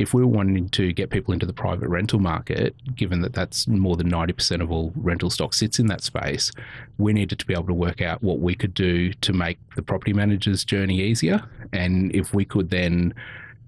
if 0.00 0.14
we 0.14 0.22
were 0.22 0.28
wanting 0.28 0.66
to 0.70 0.94
get 0.94 1.10
people 1.10 1.34
into 1.34 1.44
the 1.44 1.52
private 1.52 1.86
rental 1.86 2.18
market, 2.18 2.74
given 2.96 3.20
that 3.20 3.34
that's 3.34 3.68
more 3.68 3.98
than 3.98 4.10
90% 4.10 4.62
of 4.62 4.72
all 4.72 4.92
rental 4.96 5.28
stock 5.28 5.52
sits 5.52 5.78
in 5.78 5.88
that 5.88 6.00
space, 6.00 6.50
we 6.96 7.12
needed 7.12 7.38
to 7.38 7.44
be 7.44 7.52
able 7.52 7.66
to 7.66 7.74
work 7.74 8.00
out 8.00 8.22
what 8.22 8.38
we 8.38 8.54
could 8.54 8.72
do 8.72 9.12
to 9.12 9.34
make 9.34 9.58
the 9.76 9.82
property 9.82 10.14
manager's 10.14 10.64
journey 10.64 11.02
easier. 11.02 11.42
And 11.74 12.14
if 12.14 12.32
we 12.32 12.46
could 12.46 12.70
then 12.70 13.12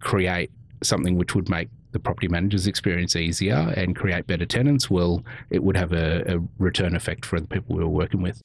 create 0.01 0.51
something 0.83 1.19
which 1.19 1.35
would 1.35 1.51
make 1.51 1.69
the 1.91 1.99
property 1.99 2.29
manager's 2.29 2.67
experience 2.67 3.15
easier 3.15 3.71
and 3.77 3.95
create 3.95 4.27
better 4.27 4.47
tenants, 4.47 4.89
well, 4.89 5.23
it 5.51 5.63
would 5.63 5.77
have 5.77 5.93
a, 5.93 6.37
a 6.37 6.41
return 6.59 6.97
effect 6.97 7.27
for 7.27 7.41
the 7.41 7.47
people 7.47 7.77
we 7.77 7.85
were 7.85 7.91
working 7.91 8.23
with. 8.23 8.41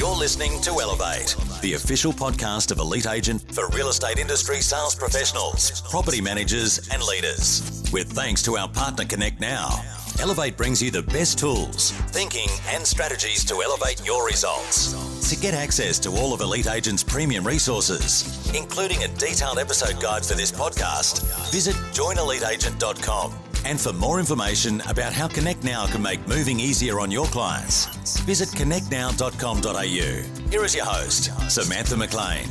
You're 0.00 0.16
listening 0.16 0.62
to 0.62 0.80
Elevate, 0.80 1.36
the 1.60 1.74
official 1.74 2.10
podcast 2.10 2.70
of 2.70 2.78
Elite 2.78 3.06
Agent 3.06 3.42
for 3.52 3.68
real 3.68 3.90
estate 3.90 4.18
industry 4.18 4.62
sales 4.62 4.94
professionals, 4.94 5.82
property 5.90 6.22
managers, 6.22 6.88
and 6.90 7.02
leaders. 7.02 7.82
With 7.92 8.10
thanks 8.10 8.42
to 8.44 8.56
our 8.56 8.66
partner 8.66 9.04
Connect 9.04 9.42
Now. 9.42 9.82
Elevate 10.18 10.56
brings 10.56 10.82
you 10.82 10.90
the 10.90 11.02
best 11.02 11.38
tools, 11.38 11.90
thinking, 12.12 12.48
and 12.68 12.86
strategies 12.86 13.44
to 13.44 13.60
elevate 13.60 14.02
your 14.02 14.26
results. 14.26 15.28
To 15.28 15.36
get 15.38 15.52
access 15.52 15.98
to 15.98 16.10
all 16.12 16.32
of 16.32 16.40
Elite 16.40 16.66
Agent's 16.66 17.04
premium 17.04 17.46
resources, 17.46 18.50
including 18.56 19.04
a 19.04 19.08
detailed 19.08 19.58
episode 19.58 20.00
guide 20.00 20.24
for 20.24 20.32
this 20.32 20.50
podcast, 20.50 21.20
visit 21.52 21.74
joineliteagent.com. 21.92 23.49
And 23.64 23.80
for 23.80 23.92
more 23.92 24.18
information 24.18 24.80
about 24.88 25.12
how 25.12 25.28
Connect 25.28 25.62
Now 25.64 25.86
can 25.86 26.02
make 26.02 26.26
moving 26.26 26.58
easier 26.58 26.98
on 26.98 27.10
your 27.10 27.26
clients, 27.26 27.86
visit 28.20 28.48
connectnow.com.au. 28.50 30.50
Here 30.50 30.64
is 30.64 30.74
your 30.74 30.86
host, 30.86 31.30
Samantha 31.50 31.96
McLean. 31.96 32.48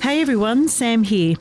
Hey 0.00 0.20
everyone, 0.20 0.68
Sam 0.68 1.04
here. 1.04 1.36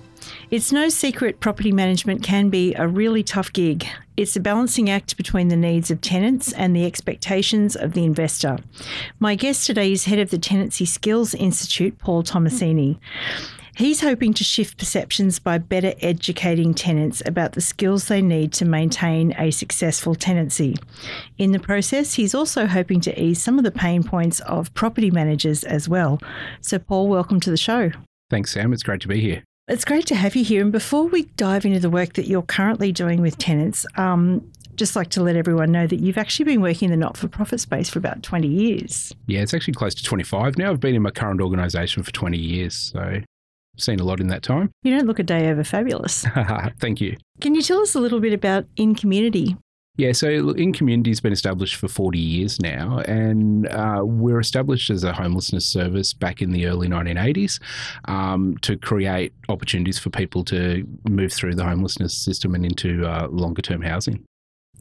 It's 0.52 0.74
no 0.74 0.90
secret 0.90 1.40
property 1.40 1.72
management 1.72 2.24
can 2.24 2.50
be 2.50 2.76
a 2.76 2.86
really 2.86 3.24
tough 3.24 3.54
gig. 3.54 3.88
It's 4.18 4.36
a 4.36 4.42
balancing 4.42 4.90
act 4.90 5.16
between 5.16 5.48
the 5.48 5.56
needs 5.56 5.90
of 5.90 6.02
tenants 6.02 6.52
and 6.52 6.76
the 6.76 6.86
expectations 6.86 7.78
of 7.78 7.94
the 7.94 8.04
investor. 8.04 8.58
My 9.18 9.36
guest 9.36 9.66
today 9.66 9.94
is 9.94 10.04
head 10.06 10.20
of 10.20 10.30
the 10.30 10.38
Tenancy 10.38 10.86
Skills 10.86 11.34
Institute, 11.34 11.98
Paul 11.98 12.24
Tomasini. 12.24 13.00
He's 13.76 14.02
hoping 14.02 14.34
to 14.34 14.44
shift 14.44 14.78
perceptions 14.78 15.40
by 15.40 15.58
better 15.58 15.94
educating 16.02 16.74
tenants 16.74 17.22
about 17.26 17.54
the 17.54 17.62
skills 17.62 18.08
they 18.08 18.22
need 18.22 18.52
to 18.54 18.66
maintain 18.66 19.34
a 19.38 19.52
successful 19.52 20.14
tenancy. 20.14 20.76
In 21.38 21.52
the 21.52 21.60
process, 21.60 22.16
he's 22.16 22.36
also 22.36 22.68
hoping 22.68 23.00
to 23.02 23.22
ease 23.22 23.42
some 23.42 23.58
of 23.58 23.64
the 23.64 23.72
pain 23.72 24.04
points 24.04 24.42
of 24.42 24.74
property 24.74 25.10
managers 25.10 25.64
as 25.64 25.88
well. 25.88 26.20
So, 26.60 26.80
Paul, 26.80 27.08
welcome 27.08 27.40
to 27.40 27.50
the 27.50 27.58
show. 27.58 27.92
Thanks, 28.30 28.52
Sam. 28.52 28.74
It's 28.74 28.84
great 28.84 29.02
to 29.02 29.08
be 29.08 29.22
here. 29.22 29.44
It's 29.68 29.86
great 29.86 30.06
to 30.08 30.16
have 30.16 30.36
you 30.36 30.44
here. 30.44 30.62
And 30.62 30.72
before 30.72 31.06
we 31.06 31.24
dive 31.38 31.66
into 31.66 31.80
the 31.80 31.90
work 31.90 32.14
that 32.14 32.28
you're 32.28 32.42
currently 32.42 32.92
doing 32.92 33.22
with 33.22 33.38
tenants, 33.38 33.86
um, 33.96 34.52
just 34.76 34.96
like 34.96 35.10
to 35.12 35.24
let 35.24 35.36
everyone 35.36 35.72
know 35.72 35.88
that 35.88 36.00
you've 36.00 36.18
actually 36.18 36.46
been 36.46 36.62
working 36.62 36.88
in 36.88 36.92
the 36.92 36.98
not 36.98 37.16
for 37.16 37.28
profit 37.28 37.60
space 37.60 37.90
for 37.90 38.00
about 38.00 38.24
20 38.24 38.48
years. 38.48 39.14
Yeah, 39.28 39.42
it's 39.42 39.54
actually 39.54 39.76
close 39.76 39.96
to 39.96 40.04
25 40.04 40.58
now. 40.58 40.72
I've 40.72 40.80
been 40.80 40.96
in 40.96 41.02
my 41.02 41.12
current 41.12 41.40
organisation 41.40 42.04
for 42.04 42.12
20 42.12 42.38
years. 42.38 42.76
So 42.76 43.22
seen 43.78 44.00
a 44.00 44.04
lot 44.04 44.20
in 44.20 44.28
that 44.28 44.44
time. 44.44 44.72
You 44.84 44.96
don't 44.96 45.08
look 45.08 45.20
a 45.20 45.24
day 45.24 45.50
over 45.50 45.64
fabulous. 45.64 46.26
Thank 46.80 47.02
you. 47.02 47.18
Can 47.40 47.56
you 47.56 47.62
tell 47.62 47.82
us 47.82 47.96
a 47.96 48.00
little 48.00 48.20
bit 48.20 48.34
about 48.34 48.66
In 48.76 48.96
Community? 48.96 49.56
Yeah, 49.98 50.14
so 50.14 50.30
In 50.52 50.72
Community 50.74 51.12
has 51.12 51.20
been 51.20 51.34
established 51.34 51.76
for 51.76 51.88
40 51.88 52.18
years 52.18 52.60
now, 52.62 53.00
and 53.00 53.68
uh, 53.68 54.02
we're 54.04 54.40
established 54.40 54.90
as 54.90 55.04
a 55.04 55.12
homelessness 55.12 55.66
service 55.66 56.14
back 56.14 56.42
in 56.42 56.52
the 56.52 56.66
early 56.68 56.88
1980s 56.88 57.60
um, 58.06 58.58
to 58.62 58.78
create 58.78 59.34
opportunities 59.50 60.00
for 60.00 60.10
people 60.10 60.46
to 60.46 60.88
move 61.10 61.34
through 61.34 61.56
the 61.56 61.66
homelessness 61.66 62.18
system 62.18 62.56
and 62.56 62.66
into 62.66 63.06
uh, 63.06 63.28
longer 63.28 63.62
term 63.62 63.82
housing. 63.82 64.24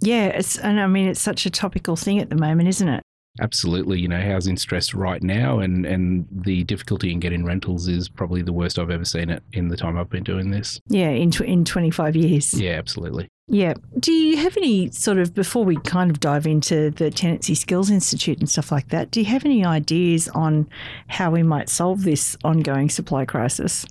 Yeah, 0.01 0.27
it's, 0.27 0.59
and 0.59 0.81
I 0.81 0.87
mean, 0.87 1.09
it's 1.09 1.21
such 1.21 1.45
a 1.45 1.51
topical 1.51 1.97
thing 1.97 2.21
at 2.21 2.31
the 2.31 2.37
moment, 2.37 2.69
isn't 2.69 2.89
it? 2.89 3.03
Absolutely, 3.39 4.01
you 4.01 4.09
know, 4.09 4.21
housing 4.21 4.57
stress 4.57 4.93
right 4.93 5.23
now, 5.23 5.61
and 5.61 5.87
and 5.87 6.27
the 6.33 6.65
difficulty 6.65 7.13
in 7.13 7.21
getting 7.21 7.45
rentals 7.45 7.87
is 7.87 8.09
probably 8.09 8.43
the 8.43 8.53
worst 8.53 8.79
I've 8.79 8.91
ever 8.91 9.05
seen 9.05 9.31
it 9.31 9.43
in 9.53 9.69
the 9.69 9.77
time 9.77 9.97
I've 9.97 10.11
been 10.11 10.25
doing 10.25 10.51
this. 10.51 10.81
Yeah, 10.89 11.11
in 11.11 11.31
tw- 11.31 11.43
in 11.43 11.65
twenty 11.65 11.91
five 11.91 12.17
years. 12.17 12.53
Yeah, 12.55 12.73
absolutely. 12.73 13.29
Yeah. 13.47 13.75
Do 13.99 14.13
you 14.13 14.37
have 14.37 14.57
any 14.57 14.91
sort 14.91 15.19
of 15.19 15.35
before 15.35 15.65
we 15.65 15.77
kind 15.77 16.11
of 16.11 16.21
dive 16.21 16.47
into 16.47 16.91
the 16.91 17.11
Tenancy 17.11 17.55
Skills 17.55 17.91
Institute 17.91 18.39
and 18.39 18.49
stuff 18.49 18.71
like 18.71 18.89
that? 18.91 19.11
Do 19.11 19.21
you 19.21 19.27
have 19.27 19.45
any 19.45 19.65
ideas 19.65 20.29
on 20.29 20.69
how 21.09 21.31
we 21.31 21.43
might 21.43 21.69
solve 21.69 22.05
this 22.05 22.37
ongoing 22.45 22.89
supply 22.89 23.25
crisis? 23.25 23.85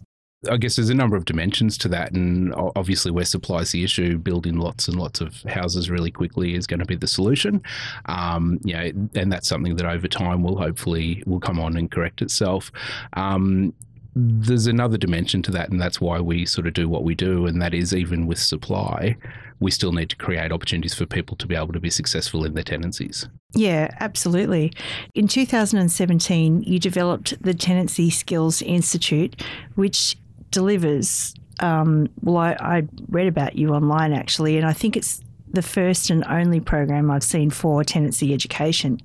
I 0.48 0.56
guess 0.56 0.78
there's 0.78 0.90
a 0.90 0.96
number 0.96 1.18
of 1.18 1.26
dimensions 1.26 1.78
to 1.80 1.90
that, 1.90 2.14
and 2.14 2.54
obviously, 2.56 3.12
where 3.12 3.26
supply 3.26 3.60
is 3.60 3.72
the 3.72 3.84
issue, 3.84 4.18
building 4.18 4.58
lots 4.58 4.88
and 4.88 4.98
lots 4.98 5.20
of 5.20 5.42
houses 5.44 5.90
really 5.90 6.12
quickly 6.12 6.56
is 6.56 6.66
going 6.66 6.80
to 6.80 6.86
be 6.86 6.96
the 6.96 7.08
solution. 7.08 7.62
Um, 8.06 8.60
you 8.64 8.74
know, 8.74 9.10
and 9.16 9.32
that's 9.32 9.50
something 9.50 9.76
that 9.76 9.86
over 9.86 10.08
time 10.08 10.42
will 10.42 10.58
hopefully 10.58 11.24
will 11.26 11.42
come 11.42 11.60
on 11.60 11.76
and 11.76 11.92
correct 11.92 12.22
itself. 12.22 12.72
Um, 13.14 13.74
there's 14.16 14.68
another 14.68 14.98
dimension 14.98 15.42
to 15.44 15.52
that, 15.52 15.72
and 15.72 15.82
that's 15.82 16.00
why 16.00 16.22
we 16.22 16.46
sort 16.46 16.68
of 16.68 16.74
do 16.74 16.88
what 16.88 17.04
we 17.04 17.16
do, 17.16 17.46
and 17.46 17.62
that 17.62 17.74
is 17.74 17.94
even 17.94 18.26
with 18.26 18.40
supply, 18.40 19.18
we 19.60 19.72
still 19.72 19.92
need 19.92 20.10
to 20.10 20.16
create 20.16 20.54
opportunities 20.54 20.94
for 20.94 21.06
people 21.06 21.36
to 21.36 21.48
be 21.48 21.56
able 21.56 21.74
to 21.74 21.82
be 21.82 21.90
successful 21.90 22.46
in 22.46 22.54
their 22.54 22.64
tenancies. 22.64 23.28
Yeah, 23.54 23.90
absolutely. 24.00 24.72
In 25.16 25.28
2017, 25.28 26.64
you 26.64 26.80
developed 26.80 27.42
the 27.44 27.54
Tenancy 27.54 28.10
Skills 28.10 28.62
Institute, 28.62 29.42
which 29.76 30.16
delivers. 30.52 31.34
Um, 31.60 32.10
well, 32.22 32.38
I, 32.38 32.56
I 32.60 32.88
read 33.10 33.28
about 33.28 33.58
you 33.58 33.74
online 33.74 34.14
actually, 34.14 34.58
and 34.58 34.66
I 34.66 34.74
think 34.74 34.96
it's 34.96 35.22
the 35.52 35.62
first 35.62 36.10
and 36.10 36.24
only 36.26 36.60
program 36.60 37.10
I've 37.10 37.24
seen 37.24 37.50
for 37.50 37.84
tenancy 37.84 38.34
education. 38.34 39.00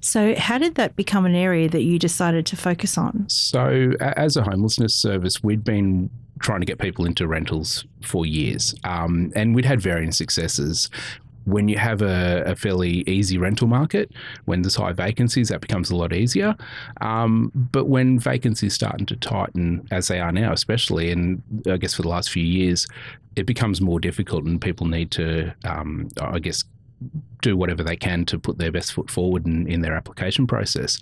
So, 0.00 0.34
how 0.34 0.58
did 0.58 0.74
that 0.74 0.96
become 0.96 1.26
an 1.26 1.34
area 1.34 1.68
that 1.68 1.82
you 1.82 1.98
decided 1.98 2.44
to 2.46 2.56
focus 2.56 2.98
on? 2.98 3.26
So, 3.28 3.92
as 4.00 4.36
a 4.36 4.42
homelessness 4.42 4.94
service, 4.94 5.42
we'd 5.42 5.64
been 5.64 6.10
trying 6.40 6.60
to 6.60 6.66
get 6.66 6.78
people 6.78 7.06
into 7.06 7.26
rentals 7.26 7.84
for 8.02 8.26
years, 8.26 8.74
um, 8.84 9.32
and 9.34 9.54
we'd 9.54 9.64
had 9.64 9.80
varying 9.80 10.12
successes 10.12 10.90
when 11.46 11.68
you 11.68 11.78
have 11.78 12.02
a, 12.02 12.42
a, 12.44 12.56
fairly 12.56 13.02
easy 13.08 13.38
rental 13.38 13.68
market, 13.68 14.10
when 14.44 14.62
there's 14.62 14.74
high 14.74 14.92
vacancies, 14.92 15.48
that 15.48 15.60
becomes 15.60 15.90
a 15.90 15.96
lot 15.96 16.12
easier. 16.12 16.56
Um, 17.00 17.52
but 17.54 17.86
when 17.86 18.18
vacancies 18.18 18.74
starting 18.74 19.06
to 19.06 19.16
tighten, 19.16 19.86
as 19.92 20.08
they 20.08 20.18
are 20.18 20.32
now, 20.32 20.52
especially, 20.52 21.10
and 21.12 21.40
I 21.70 21.76
guess 21.76 21.94
for 21.94 22.02
the 22.02 22.08
last 22.08 22.30
few 22.30 22.44
years, 22.44 22.86
it 23.36 23.46
becomes 23.46 23.80
more 23.80 24.00
difficult, 24.00 24.44
and 24.44 24.60
people 24.60 24.86
need 24.86 25.12
to, 25.12 25.54
um, 25.64 26.08
I 26.20 26.40
guess, 26.40 26.64
do 27.42 27.56
whatever 27.56 27.84
they 27.84 27.96
can 27.96 28.24
to 28.26 28.38
put 28.38 28.58
their 28.58 28.72
best 28.72 28.92
foot 28.92 29.10
forward 29.10 29.46
in, 29.46 29.68
in 29.68 29.82
their 29.82 29.94
application 29.94 30.46
process. 30.46 30.98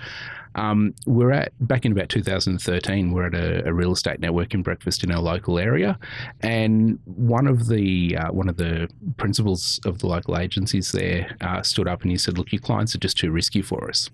Um, 0.54 0.94
we're 1.06 1.32
at 1.32 1.53
back 1.60 1.84
in 1.84 1.92
about 1.92 2.09
2013. 2.09 3.12
We're 3.12 3.26
at 3.26 3.34
a, 3.34 3.69
a, 3.69 3.72
real 3.72 3.92
estate 3.92 4.20
networking 4.20 4.62
breakfast 4.62 5.03
in 5.03 5.10
our 5.10 5.20
local 5.20 5.59
area, 5.59 5.98
and 6.41 6.98
one 7.04 7.47
of 7.47 7.69
the 7.69 8.16
uh, 8.16 8.32
one 8.32 8.48
of 8.48 8.56
the 8.56 8.88
principals 9.16 9.81
of 9.84 9.98
the 9.98 10.06
local 10.06 10.38
agencies 10.38 10.92
there 10.92 11.37
uh, 11.41 11.62
stood 11.62 11.88
up 11.88 12.03
and 12.03 12.10
he 12.10 12.16
said, 12.16 12.38
"Look, 12.38 12.53
your 12.53 12.60
clients 12.60 12.94
are 12.94 12.98
just 12.98 13.16
too 13.16 13.31
risky 13.31 13.62
for 13.62 13.88
us." 13.88 14.10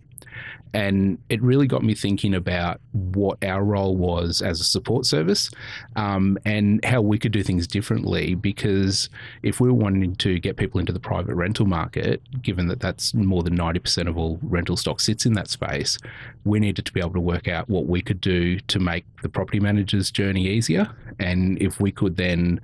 And 0.73 1.19
it 1.29 1.43
really 1.43 1.67
got 1.67 1.83
me 1.83 1.95
thinking 1.95 2.35
about 2.35 2.81
what 2.93 3.43
our 3.43 3.65
role 3.65 3.97
was 3.97 4.41
as 4.41 4.61
a 4.61 4.65
support 4.65 5.05
service 5.05 5.51
um, 5.97 6.39
and 6.45 6.85
how 6.85 7.01
we 7.01 7.19
could 7.19 7.33
do 7.33 7.43
things 7.43 7.67
differently. 7.67 8.35
Because 8.37 9.09
if 9.43 9.61
we 9.61 9.69
were 9.69 9.75
wanting 9.75 10.15
to 10.17 10.39
get 10.39 10.57
people 10.57 10.79
into 10.79 10.93
the 10.93 11.01
private 11.01 11.35
rental 11.35 11.67
market, 11.67 12.23
given 12.43 12.69
that 12.69 12.79
that's 12.79 13.15
more 13.15 13.43
than 13.43 13.57
90% 13.57 14.07
of 14.07 14.17
all 14.17 14.39
rental 14.43 14.77
stock 14.77 15.01
sits 15.01 15.27
in 15.27 15.33
that 15.35 15.49
space, 15.49 15.99
we 16.45 16.61
needed 16.61 16.87
to 16.87 16.93
be 16.93 17.01
able 17.01 17.15
to 17.15 17.21
work 17.21 17.49
out 17.49 17.69
what 17.69 17.87
we 17.87 18.01
could 18.01 18.21
do 18.21 18.61
to 18.61 18.79
make 18.79 19.05
the 19.23 19.29
property 19.29 19.59
manager's 19.59 20.11
journey 20.11 20.47
easier. 20.47 20.89
And 21.19 21.61
if 21.61 21.81
we 21.81 21.91
could 21.91 22.17
then 22.17 22.61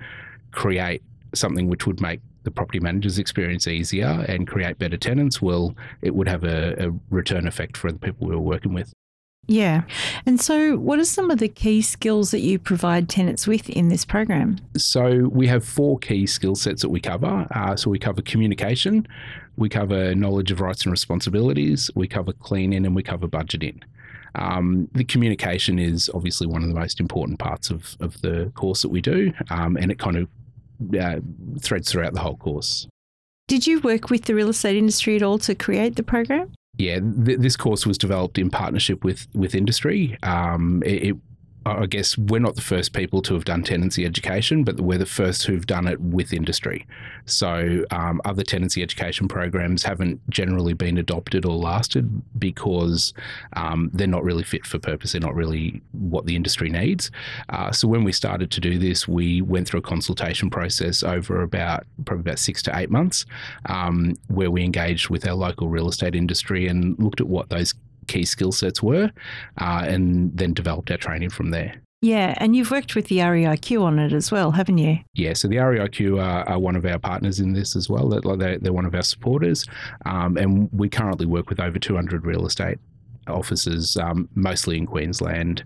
create 0.51 1.03
something 1.33 1.67
which 1.67 1.85
would 1.85 2.01
make 2.01 2.21
the 2.47 2.51
property 2.51 2.79
manager's 2.79 3.19
experience 3.19 3.67
easier 3.67 4.25
and 4.29 4.47
create 4.47 4.79
better 4.79 4.95
tenants, 4.95 5.41
well, 5.41 5.75
it 6.01 6.15
would 6.15 6.29
have 6.29 6.45
a, 6.45 6.87
a 6.87 6.93
return 7.09 7.45
effect 7.45 7.75
for 7.75 7.91
the 7.91 7.99
people 7.99 8.25
we 8.25 8.33
were 8.33 8.41
working 8.41 8.73
with. 8.73 8.93
Yeah. 9.47 9.83
And 10.25 10.39
so, 10.39 10.77
what 10.77 10.97
are 10.99 11.05
some 11.05 11.29
of 11.29 11.39
the 11.39 11.47
key 11.47 11.81
skills 11.81 12.31
that 12.31 12.39
you 12.39 12.57
provide 12.57 13.09
tenants 13.09 13.47
with 13.47 13.69
in 13.69 13.89
this 13.89 14.05
program? 14.05 14.57
So, 14.77 15.29
we 15.31 15.47
have 15.47 15.65
four 15.65 15.99
key 15.99 16.25
skill 16.25 16.55
sets 16.55 16.81
that 16.81 16.89
we 16.89 16.99
cover. 17.01 17.47
Uh, 17.51 17.75
so, 17.75 17.89
we 17.89 17.99
cover 17.99 18.21
communication, 18.21 19.07
we 19.57 19.67
cover 19.69 20.15
knowledge 20.15 20.51
of 20.51 20.61
rights 20.61 20.83
and 20.83 20.91
responsibilities, 20.91 21.89
we 21.95 22.07
cover 22.07 22.31
cleaning, 22.31 22.85
and 22.85 22.95
we 22.95 23.03
cover 23.03 23.27
budgeting. 23.27 23.81
Um, 24.35 24.87
the 24.93 25.03
communication 25.03 25.79
is 25.79 26.09
obviously 26.13 26.47
one 26.47 26.61
of 26.61 26.69
the 26.69 26.75
most 26.75 26.99
important 26.99 27.39
parts 27.39 27.69
of, 27.69 27.95
of 27.99 28.21
the 28.21 28.51
course 28.55 28.81
that 28.81 28.89
we 28.89 29.01
do, 29.01 29.33
um, 29.49 29.77
and 29.77 29.91
it 29.91 29.97
kind 29.97 30.17
of 30.17 30.27
uh, 30.99 31.19
threads 31.59 31.91
throughout 31.91 32.13
the 32.13 32.19
whole 32.19 32.37
course. 32.37 32.87
Did 33.47 33.65
you 33.65 33.79
work 33.79 34.09
with 34.09 34.25
the 34.25 34.35
real 34.35 34.49
estate 34.49 34.75
industry 34.75 35.15
at 35.15 35.23
all 35.23 35.37
to 35.39 35.55
create 35.55 35.95
the 35.95 36.03
program? 36.03 36.51
Yeah, 36.77 36.99
th- 36.99 37.39
this 37.39 37.55
course 37.55 37.85
was 37.85 37.97
developed 37.97 38.37
in 38.37 38.49
partnership 38.49 39.03
with 39.03 39.27
with 39.33 39.55
industry. 39.55 40.17
Um, 40.23 40.83
it, 40.85 41.09
it 41.09 41.15
I 41.69 41.85
guess 41.85 42.17
we're 42.17 42.39
not 42.39 42.55
the 42.55 42.61
first 42.61 42.93
people 42.93 43.21
to 43.23 43.33
have 43.33 43.45
done 43.45 43.63
tenancy 43.63 44.05
education, 44.05 44.63
but 44.63 44.79
we're 44.79 44.97
the 44.97 45.05
first 45.05 45.45
who've 45.45 45.65
done 45.65 45.87
it 45.87 45.99
with 45.99 46.33
industry. 46.33 46.85
So 47.25 47.83
um, 47.91 48.21
other 48.25 48.43
tenancy 48.43 48.81
education 48.81 49.27
programs 49.27 49.83
haven't 49.83 50.27
generally 50.29 50.73
been 50.73 50.97
adopted 50.97 51.45
or 51.45 51.55
lasted 51.55 52.21
because 52.39 53.13
um, 53.53 53.89
they're 53.93 54.07
not 54.07 54.23
really 54.23 54.43
fit 54.43 54.65
for 54.65 54.79
purpose. 54.79 55.11
They're 55.11 55.21
not 55.21 55.35
really 55.35 55.81
what 55.91 56.25
the 56.25 56.35
industry 56.35 56.69
needs. 56.69 57.11
Uh, 57.49 57.71
so 57.71 57.87
when 57.87 58.03
we 58.03 58.11
started 58.11 58.51
to 58.51 58.61
do 58.61 58.77
this, 58.77 59.07
we 59.07 59.41
went 59.41 59.67
through 59.67 59.79
a 59.79 59.83
consultation 59.83 60.49
process 60.49 61.03
over 61.03 61.41
about 61.41 61.85
probably 62.05 62.21
about 62.21 62.39
six 62.39 62.61
to 62.63 62.77
eight 62.77 62.89
months, 62.89 63.25
um, 63.65 64.15
where 64.27 64.51
we 64.51 64.63
engaged 64.63 65.09
with 65.09 65.27
our 65.27 65.35
local 65.35 65.69
real 65.69 65.89
estate 65.89 66.15
industry 66.15 66.67
and 66.67 66.97
looked 66.99 67.21
at 67.21 67.27
what 67.27 67.49
those 67.49 67.73
key 68.07 68.25
skill 68.25 68.51
sets 68.51 68.81
were, 68.81 69.11
uh, 69.59 69.83
and 69.85 70.35
then 70.37 70.53
developed 70.53 70.91
our 70.91 70.97
training 70.97 71.29
from 71.29 71.51
there. 71.51 71.81
Yeah, 72.01 72.35
and 72.37 72.55
you've 72.55 72.69
worked 72.69 72.93
with 72.93 73.07
the 73.07 73.17
REIQ 73.17 73.81
on 73.81 73.97
it 73.97 74.13
as 74.13 74.31
well, 74.31 74.51
haven't 74.51 74.77
you? 74.77 74.99
Yeah, 75.15 75.33
so 75.33 75.47
the 75.47 75.55
REIQ 75.55 76.21
are, 76.21 76.47
are 76.47 76.59
one 76.59 76.75
of 76.75 76.85
our 76.85 76.99
partners 76.99 77.39
in 77.39 77.53
this 77.53 77.75
as 77.75 77.89
well. 77.89 78.07
They're, 78.09 78.59
they're 78.59 78.73
one 78.73 78.85
of 78.85 78.93
our 78.93 79.01
supporters, 79.01 79.65
um, 80.05 80.37
and 80.37 80.69
we 80.71 80.89
currently 80.89 81.25
work 81.25 81.49
with 81.49 81.59
over 81.59 81.79
200 81.79 82.25
real 82.25 82.45
estate 82.45 82.77
offices, 83.27 83.97
um, 83.97 84.29
mostly 84.35 84.77
in 84.77 84.85
Queensland, 84.85 85.63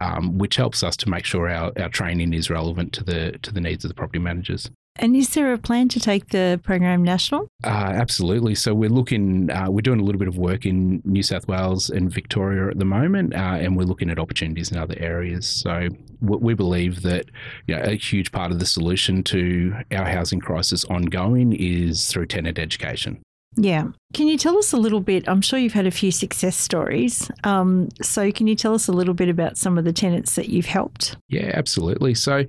um, 0.00 0.38
which 0.38 0.56
helps 0.56 0.82
us 0.82 0.96
to 0.98 1.10
make 1.10 1.24
sure 1.24 1.48
our, 1.48 1.72
our 1.78 1.88
training 1.88 2.32
is 2.32 2.50
relevant 2.50 2.92
to 2.94 3.04
the 3.04 3.32
to 3.42 3.52
the 3.52 3.60
needs 3.60 3.84
of 3.84 3.88
the 3.88 3.94
property 3.94 4.18
managers. 4.18 4.70
And 4.96 5.16
is 5.16 5.30
there 5.30 5.52
a 5.52 5.58
plan 5.58 5.88
to 5.88 6.00
take 6.00 6.28
the 6.28 6.60
program 6.62 7.02
national? 7.02 7.48
Uh, 7.64 7.68
absolutely. 7.94 8.54
So 8.54 8.74
we're 8.74 8.90
looking, 8.90 9.50
uh, 9.50 9.66
we're 9.68 9.80
doing 9.80 9.98
a 9.98 10.04
little 10.04 10.20
bit 10.20 10.28
of 10.28 10.38
work 10.38 10.66
in 10.66 11.02
New 11.04 11.22
South 11.22 11.48
Wales 11.48 11.90
and 11.90 12.12
Victoria 12.12 12.70
at 12.70 12.78
the 12.78 12.84
moment, 12.84 13.34
uh, 13.34 13.58
and 13.60 13.76
we're 13.76 13.84
looking 13.84 14.08
at 14.08 14.20
opportunities 14.20 14.70
in 14.70 14.78
other 14.78 14.94
areas. 14.98 15.48
So 15.48 15.88
we 16.20 16.54
believe 16.54 17.02
that 17.02 17.26
you 17.66 17.74
know, 17.74 17.82
a 17.82 17.96
huge 17.96 18.30
part 18.30 18.52
of 18.52 18.60
the 18.60 18.66
solution 18.66 19.24
to 19.24 19.74
our 19.90 20.06
housing 20.06 20.38
crisis 20.38 20.84
ongoing 20.84 21.54
is 21.54 22.06
through 22.06 22.26
tenant 22.26 22.58
education. 22.58 23.20
Yeah. 23.56 23.88
Can 24.12 24.28
you 24.28 24.38
tell 24.38 24.56
us 24.58 24.72
a 24.72 24.76
little 24.76 25.00
bit? 25.00 25.28
I'm 25.28 25.40
sure 25.40 25.58
you've 25.58 25.72
had 25.72 25.86
a 25.86 25.90
few 25.90 26.10
success 26.10 26.56
stories. 26.56 27.30
Um, 27.44 27.88
so, 28.02 28.30
can 28.32 28.46
you 28.46 28.54
tell 28.54 28.74
us 28.74 28.88
a 28.88 28.92
little 28.92 29.14
bit 29.14 29.28
about 29.28 29.56
some 29.56 29.78
of 29.78 29.84
the 29.84 29.92
tenants 29.92 30.34
that 30.36 30.48
you've 30.48 30.66
helped? 30.66 31.16
Yeah, 31.28 31.50
absolutely. 31.54 32.14
So, 32.14 32.44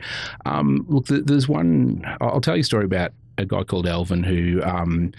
um, 0.46 0.86
look, 0.88 1.07
there's 1.07 1.48
one, 1.48 2.04
I'll 2.22 2.42
tell 2.42 2.56
you 2.56 2.62
a 2.62 2.63
story 2.63 2.86
about 2.86 3.12
a 3.38 3.46
guy 3.46 3.63
called 3.63 3.88
Elvin 3.88 4.24
who, 4.24 4.62
um, 4.63 5.12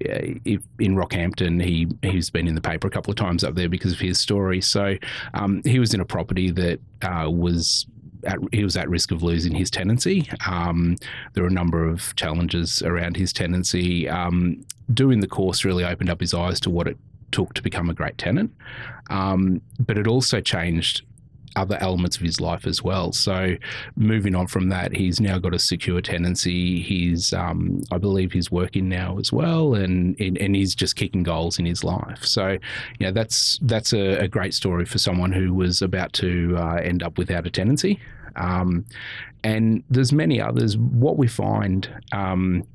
in 0.00 0.96
Rockhampton, 0.96 1.62
he 1.62 1.88
he's 2.02 2.30
been 2.30 2.48
in 2.48 2.54
the 2.54 2.60
paper 2.60 2.86
a 2.88 2.90
couple 2.90 3.10
of 3.10 3.16
times 3.16 3.44
up 3.44 3.54
there 3.54 3.68
because 3.68 3.92
of 3.92 4.00
his 4.00 4.18
story. 4.18 4.60
So 4.60 4.96
um, 5.34 5.62
he 5.64 5.78
was 5.78 5.94
in 5.94 6.00
a 6.00 6.04
property 6.04 6.50
that 6.50 6.80
uh, 7.02 7.30
was 7.30 7.86
at, 8.26 8.38
he 8.52 8.64
was 8.64 8.76
at 8.76 8.88
risk 8.88 9.10
of 9.10 9.22
losing 9.22 9.54
his 9.54 9.70
tenancy. 9.70 10.28
Um, 10.46 10.96
there 11.32 11.42
were 11.42 11.48
a 11.48 11.52
number 11.52 11.86
of 11.86 12.14
challenges 12.16 12.82
around 12.82 13.16
his 13.16 13.32
tenancy. 13.32 14.08
Um, 14.08 14.64
doing 14.92 15.20
the 15.20 15.26
course 15.26 15.64
really 15.64 15.84
opened 15.84 16.10
up 16.10 16.20
his 16.20 16.34
eyes 16.34 16.60
to 16.60 16.70
what 16.70 16.86
it 16.86 16.98
took 17.30 17.54
to 17.54 17.62
become 17.62 17.90
a 17.90 17.94
great 17.94 18.16
tenant, 18.18 18.52
um, 19.10 19.60
but 19.80 19.98
it 19.98 20.06
also 20.06 20.40
changed 20.40 21.02
other 21.56 21.78
elements 21.80 22.16
of 22.16 22.22
his 22.22 22.40
life 22.40 22.66
as 22.66 22.82
well. 22.82 23.12
So, 23.12 23.56
moving 23.96 24.34
on 24.34 24.46
from 24.46 24.68
that, 24.70 24.94
he's 24.94 25.20
now 25.20 25.38
got 25.38 25.54
a 25.54 25.58
secure 25.58 26.00
tenancy. 26.00 26.80
He's, 26.80 27.32
um, 27.32 27.82
I 27.90 27.98
believe, 27.98 28.32
he's 28.32 28.50
working 28.50 28.88
now 28.88 29.18
as 29.18 29.32
well, 29.32 29.74
and, 29.74 30.18
and, 30.20 30.54
he's 30.54 30.74
just 30.74 30.96
kicking 30.96 31.22
goals 31.22 31.58
in 31.58 31.66
his 31.66 31.84
life. 31.84 32.24
So, 32.24 32.58
yeah, 32.98 33.10
that's 33.10 33.58
that's 33.62 33.92
a, 33.92 34.18
a 34.20 34.28
great 34.28 34.54
story 34.54 34.84
for 34.84 34.98
someone 34.98 35.32
who 35.32 35.52
was 35.52 35.82
about 35.82 36.12
to 36.14 36.56
uh, 36.58 36.76
end 36.76 37.02
up 37.02 37.18
without 37.18 37.46
a 37.46 37.50
tenancy. 37.50 38.00
Um, 38.36 38.84
and 39.42 39.84
there's 39.90 40.12
many 40.12 40.40
others. 40.40 40.76
What 40.76 41.18
we 41.18 41.28
find 41.28 41.88
um, 42.12 42.66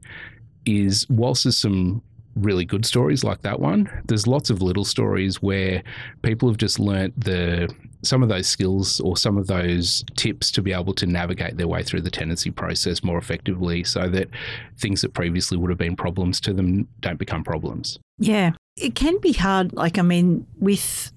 is, 0.66 1.10
whilst 1.10 1.44
there's 1.44 1.58
some 1.58 2.02
really 2.36 2.66
good 2.66 2.86
stories 2.86 3.24
like 3.24 3.42
that 3.42 3.60
one. 3.60 3.90
There's 4.08 4.28
lots 4.28 4.50
of 4.50 4.62
little 4.62 4.86
stories 4.86 5.42
where 5.42 5.84
people 6.22 6.50
have 6.50 6.58
just 6.58 6.80
learnt 6.80 7.20
the 7.20 7.74
some 8.02 8.24
of 8.24 8.30
those 8.30 8.48
skills 8.48 9.00
or 9.02 9.18
some 9.18 9.38
of 9.38 9.48
those 9.48 10.04
tips 10.16 10.52
to 10.52 10.62
be 10.62 10.74
able 10.74 10.94
to 10.94 11.06
navigate 11.06 11.58
their 11.58 11.68
way 11.68 11.84
through 11.84 12.02
the 12.02 12.12
tenancy 12.12 12.52
process 12.52 13.04
more 13.04 13.18
effectively 13.18 13.84
so 13.84 14.08
that 14.10 14.30
things 14.78 15.02
that 15.02 15.14
previously 15.14 15.58
would 15.58 15.70
have 15.70 15.78
been 15.78 15.96
problems 15.96 16.40
to 16.42 16.54
them 16.54 16.88
don't 17.02 17.20
become 17.20 17.44
problems. 17.44 18.00
Yeah. 18.18 18.52
It 18.78 18.96
can 18.96 19.20
be 19.20 19.34
hard 19.34 19.74
like 19.74 19.98
I 19.98 20.02
mean 20.02 20.48
with 20.58 21.12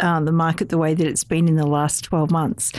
uh, 0.00 0.20
the 0.20 0.32
market 0.32 0.68
the 0.68 0.78
way 0.78 0.94
that 0.94 1.06
it's 1.06 1.24
been 1.24 1.48
in 1.48 1.56
the 1.56 1.66
last 1.66 2.04
12 2.04 2.30
months, 2.30 2.72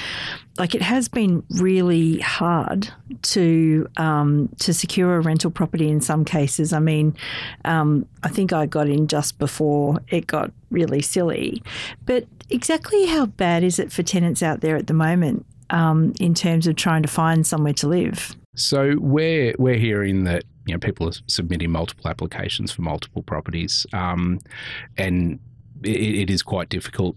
like 0.60 0.76
it 0.76 0.82
has 0.82 1.08
been 1.08 1.42
really 1.52 2.20
hard 2.20 2.90
to 3.22 3.88
um, 3.98 4.50
to 4.60 4.74
secure 4.74 5.16
a 5.16 5.22
rental 5.22 5.50
property 5.50 5.90
in 5.90 6.02
some 6.02 6.26
cases. 6.26 6.74
I 6.74 6.80
mean, 6.80 7.16
um, 7.64 8.06
I 8.24 8.28
think 8.30 8.52
I 8.52 8.66
got 8.66 8.90
in 8.90 9.08
just 9.08 9.40
before 9.40 10.00
it 10.10 10.28
got 10.28 10.52
really 10.70 11.02
silly. 11.02 11.64
But 12.06 12.26
exactly 12.50 13.06
how 13.08 13.28
bad 13.28 13.64
is 13.64 13.80
it 13.80 13.92
for 13.92 14.04
tenants 14.04 14.44
out 14.44 14.60
there 14.60 14.76
at 14.76 14.88
the 14.88 14.94
moment 14.94 15.46
um, 15.70 16.14
in 16.20 16.34
terms 16.34 16.68
of 16.68 16.76
trying 16.76 17.04
to 17.04 17.10
find 17.10 17.48
somewhere 17.48 17.74
to 17.74 17.88
live? 17.88 18.36
So 18.56 18.98
we're 19.00 19.56
we're 19.58 19.78
hearing 19.78 20.26
that 20.26 20.44
you 20.66 20.74
know 20.74 20.80
people 20.80 21.08
are 21.08 21.14
submitting 21.28 21.72
multiple 21.72 22.10
applications 22.10 22.70
for 22.72 22.82
multiple 22.82 23.24
properties, 23.24 23.88
um, 23.94 24.40
and 24.98 25.40
it, 25.84 26.02
it 26.02 26.30
is 26.30 26.44
quite 26.44 26.68
difficult 26.68 27.16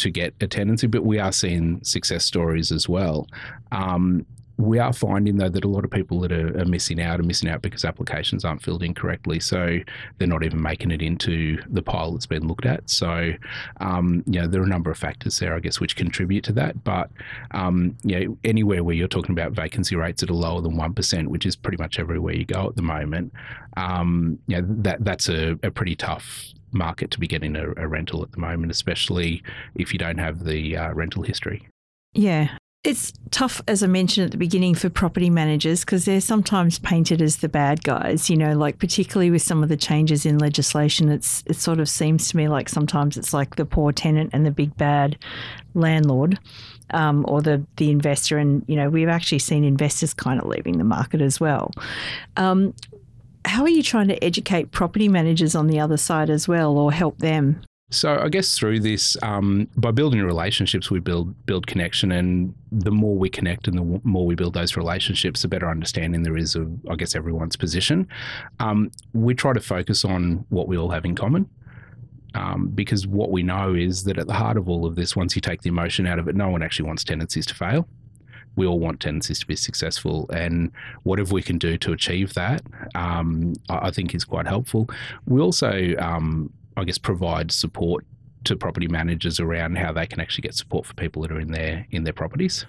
to 0.00 0.10
get 0.10 0.34
a 0.40 0.46
tenancy, 0.46 0.86
but 0.86 1.04
we 1.04 1.18
are 1.18 1.32
seeing 1.32 1.82
success 1.84 2.24
stories 2.24 2.72
as 2.72 2.88
well. 2.88 3.26
Um, 3.72 4.26
we 4.60 4.78
are 4.78 4.92
finding 4.92 5.36
though 5.38 5.48
that 5.48 5.64
a 5.64 5.68
lot 5.68 5.84
of 5.84 5.90
people 5.90 6.20
that 6.20 6.32
are, 6.32 6.58
are, 6.60 6.64
missing 6.64 7.00
out 7.00 7.18
are 7.18 7.24
missing 7.24 7.48
out 7.48 7.62
because 7.62 7.84
applications 7.84 8.44
aren't 8.44 8.62
filled 8.62 8.82
in 8.82 8.94
correctly, 8.94 9.40
so 9.40 9.78
they're 10.18 10.28
not 10.28 10.44
even 10.44 10.60
making 10.60 10.90
it 10.90 11.00
into 11.02 11.58
the 11.70 11.82
pile 11.82 12.12
that's 12.12 12.26
been 12.26 12.46
looked 12.46 12.66
at. 12.66 12.88
So, 12.88 13.32
um, 13.78 14.22
you 14.26 14.40
know, 14.40 14.46
there 14.46 14.60
are 14.60 14.64
a 14.64 14.68
number 14.68 14.90
of 14.90 14.98
factors 14.98 15.38
there, 15.38 15.54
I 15.54 15.60
guess, 15.60 15.80
which 15.80 15.96
contribute 15.96 16.44
to 16.44 16.52
that. 16.54 16.84
But 16.84 17.10
um, 17.52 17.96
you 18.04 18.20
know, 18.20 18.38
anywhere 18.44 18.84
where 18.84 18.94
you're 18.94 19.08
talking 19.08 19.32
about 19.32 19.52
vacancy 19.52 19.96
rates 19.96 20.20
that 20.20 20.30
are 20.30 20.34
lower 20.34 20.60
than 20.60 20.76
one 20.76 20.94
percent, 20.94 21.30
which 21.30 21.46
is 21.46 21.56
pretty 21.56 21.78
much 21.78 21.98
everywhere 21.98 22.34
you 22.34 22.44
go 22.44 22.68
at 22.68 22.76
the 22.76 22.82
moment, 22.82 23.32
um, 23.76 24.38
you 24.46 24.60
know, 24.60 24.66
that 24.82 25.04
that's 25.04 25.28
a, 25.28 25.58
a 25.62 25.70
pretty 25.70 25.96
tough 25.96 26.52
market 26.72 27.10
to 27.12 27.20
be 27.20 27.26
getting 27.26 27.56
a, 27.56 27.70
a, 27.76 27.88
rental 27.88 28.22
at 28.22 28.32
the 28.32 28.38
moment, 28.38 28.70
especially 28.70 29.42
if 29.74 29.92
you 29.92 29.98
don't 29.98 30.18
have 30.18 30.44
the 30.44 30.76
uh, 30.76 30.92
rental 30.92 31.22
history. 31.22 31.66
Yeah. 32.12 32.56
It's 32.82 33.12
tough, 33.30 33.60
as 33.68 33.82
I 33.82 33.88
mentioned 33.88 34.24
at 34.24 34.30
the 34.30 34.38
beginning, 34.38 34.74
for 34.74 34.88
property 34.88 35.28
managers 35.28 35.80
because 35.84 36.06
they're 36.06 36.18
sometimes 36.18 36.78
painted 36.78 37.20
as 37.20 37.36
the 37.36 37.48
bad 37.48 37.84
guys. 37.84 38.30
You 38.30 38.38
know, 38.38 38.56
like 38.56 38.78
particularly 38.78 39.30
with 39.30 39.42
some 39.42 39.62
of 39.62 39.68
the 39.68 39.76
changes 39.76 40.24
in 40.24 40.38
legislation, 40.38 41.10
it's 41.10 41.44
it 41.44 41.56
sort 41.56 41.78
of 41.78 41.90
seems 41.90 42.30
to 42.30 42.38
me 42.38 42.48
like 42.48 42.70
sometimes 42.70 43.18
it's 43.18 43.34
like 43.34 43.56
the 43.56 43.66
poor 43.66 43.92
tenant 43.92 44.30
and 44.32 44.46
the 44.46 44.50
big 44.50 44.74
bad 44.78 45.18
landlord. 45.74 46.38
Um, 46.92 47.24
or 47.28 47.40
the 47.40 47.64
the 47.76 47.90
investor, 47.90 48.38
and 48.38 48.64
you 48.66 48.74
know 48.74 48.88
we've 48.88 49.08
actually 49.08 49.38
seen 49.38 49.62
investors 49.62 50.12
kind 50.12 50.40
of 50.40 50.48
leaving 50.48 50.78
the 50.78 50.84
market 50.84 51.20
as 51.20 51.38
well. 51.38 51.70
Um, 52.36 52.74
how 53.44 53.62
are 53.62 53.68
you 53.68 53.82
trying 53.82 54.08
to 54.08 54.22
educate 54.24 54.70
property 54.70 55.08
managers 55.08 55.54
on 55.54 55.66
the 55.66 55.80
other 55.80 55.96
side 55.96 56.30
as 56.30 56.46
well 56.46 56.76
or 56.76 56.92
help 56.92 57.18
them? 57.18 57.62
So 57.92 58.18
I 58.18 58.28
guess 58.28 58.56
through 58.56 58.80
this, 58.80 59.16
um, 59.20 59.66
by 59.76 59.90
building 59.90 60.22
relationships, 60.22 60.92
we 60.92 61.00
build 61.00 61.34
build 61.44 61.66
connection, 61.66 62.12
and 62.12 62.54
the 62.70 62.92
more 62.92 63.16
we 63.16 63.28
connect 63.28 63.66
and 63.66 63.76
the 63.76 64.00
more 64.04 64.24
we 64.24 64.36
build 64.36 64.54
those 64.54 64.76
relationships, 64.76 65.42
the 65.42 65.48
better 65.48 65.68
understanding 65.68 66.22
there 66.22 66.36
is 66.36 66.54
of, 66.54 66.70
I 66.88 66.94
guess, 66.94 67.16
everyone's 67.16 67.56
position. 67.56 68.06
Um, 68.60 68.92
we 69.12 69.34
try 69.34 69.52
to 69.54 69.60
focus 69.60 70.04
on 70.04 70.44
what 70.50 70.68
we 70.68 70.78
all 70.78 70.90
have 70.90 71.04
in 71.04 71.16
common, 71.16 71.50
um, 72.34 72.68
because 72.68 73.08
what 73.08 73.32
we 73.32 73.42
know 73.42 73.74
is 73.74 74.04
that 74.04 74.18
at 74.18 74.28
the 74.28 74.34
heart 74.34 74.56
of 74.56 74.68
all 74.68 74.86
of 74.86 74.94
this, 74.94 75.16
once 75.16 75.34
you 75.34 75.42
take 75.42 75.62
the 75.62 75.68
emotion 75.68 76.06
out 76.06 76.20
of 76.20 76.28
it, 76.28 76.36
no 76.36 76.48
one 76.48 76.62
actually 76.62 76.86
wants 76.86 77.02
tenancies 77.02 77.46
to 77.46 77.54
fail 77.54 77.88
we 78.56 78.66
all 78.66 78.78
want 78.78 79.00
tenancies 79.00 79.38
to 79.40 79.46
be 79.46 79.56
successful, 79.56 80.28
and 80.32 80.70
whatever 81.04 81.32
we 81.32 81.42
can 81.42 81.58
do 81.58 81.78
to 81.78 81.92
achieve 81.92 82.34
that, 82.34 82.62
um, 82.94 83.54
I 83.68 83.90
think 83.90 84.14
is 84.14 84.24
quite 84.24 84.46
helpful. 84.46 84.88
We 85.26 85.40
also, 85.40 85.94
um, 85.98 86.52
I 86.76 86.84
guess, 86.84 86.98
provide 86.98 87.52
support 87.52 88.04
to 88.44 88.56
property 88.56 88.88
managers 88.88 89.38
around 89.38 89.76
how 89.76 89.92
they 89.92 90.06
can 90.06 90.20
actually 90.20 90.42
get 90.42 90.54
support 90.54 90.86
for 90.86 90.94
people 90.94 91.22
that 91.22 91.30
are 91.30 91.40
in 91.40 91.52
their 91.52 91.86
in 91.90 92.04
their 92.04 92.12
properties, 92.12 92.66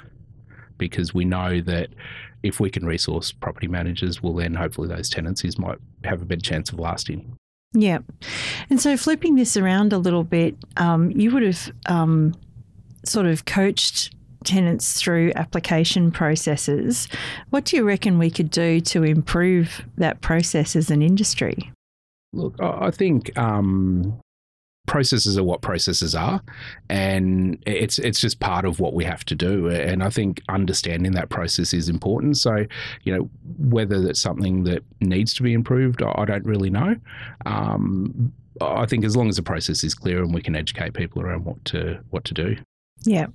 because 0.78 1.14
we 1.14 1.26
know 1.26 1.62
that 1.62 1.90
if 2.44 2.60
we 2.60 2.70
can 2.70 2.86
resource 2.86 3.32
property 3.32 3.68
managers, 3.68 4.22
well, 4.22 4.34
then 4.34 4.54
hopefully 4.54 4.88
those 4.88 5.10
tenancies 5.10 5.58
might 5.60 5.78
have 6.04 6.22
a 6.22 6.26
better 6.26 6.42
chance 6.42 6.72
of 6.72 6.80
lasting. 6.80 7.38
Yeah, 7.74 8.00
and 8.70 8.82
so 8.82 8.98
flipping 8.98 9.36
this 9.36 9.56
around 9.56 9.94
a 9.94 9.98
little 9.98 10.24
bit, 10.26 10.56
um, 10.78 11.12
you 11.12 11.32
would 11.32 11.44
have 11.44 11.72
um, 11.86 12.36
sort 13.06 13.28
of 13.28 13.46
coached 13.46 14.14
tenants 14.44 15.00
through 15.00 15.32
application 15.36 16.12
processes. 16.12 17.08
What 17.50 17.66
do 17.66 17.76
you 17.78 17.84
reckon 17.84 18.18
we 18.18 18.32
could 18.32 18.50
do 18.50 18.82
to 18.82 19.04
improve 19.04 19.86
that 19.98 20.22
process 20.22 20.76
as 20.76 20.90
an 20.90 21.02
industry? 21.02 21.72
Look, 22.34 22.56
I 22.62 22.92
think 22.92 23.38
um, 23.38 24.20
processes 24.88 25.38
are 25.38 25.44
what 25.44 25.62
processes 25.62 26.16
are, 26.16 26.42
and 26.90 27.62
it's 27.66 28.00
it's 28.00 28.20
just 28.20 28.40
part 28.40 28.66
of 28.66 28.80
what 28.80 28.94
we 28.94 29.04
have 29.04 29.26
to 29.26 29.36
do. 29.36 29.70
And 29.70 30.04
I 30.04 30.10
think 30.10 30.42
understanding 30.50 31.12
that 31.14 31.30
process 31.30 31.74
is 31.74 31.90
important. 31.90 32.38
So, 32.38 32.66
you 33.04 33.16
know, 33.16 33.30
whether 33.58 34.08
it's 34.08 34.22
something 34.22 34.64
that 34.64 34.84
needs 35.02 35.34
to 35.36 35.44
be 35.44 35.54
improved, 35.54 36.02
I 36.02 36.26
don't 36.26 36.46
really 36.46 36.70
know. 36.70 36.96
Um, 37.46 38.34
I 38.62 38.86
think 38.86 39.06
as 39.06 39.16
long 39.16 39.30
as 39.30 39.38
the 39.38 39.44
process 39.44 39.84
is 39.84 39.94
clear 39.94 40.24
and 40.24 40.34
we 40.34 40.42
can 40.42 40.56
educate 40.56 40.94
people 40.94 41.22
around 41.22 41.46
what 41.46 41.64
to 41.66 42.00
what 42.10 42.24
to 42.26 42.34
do. 42.34 42.58
Yeah, 43.04 43.28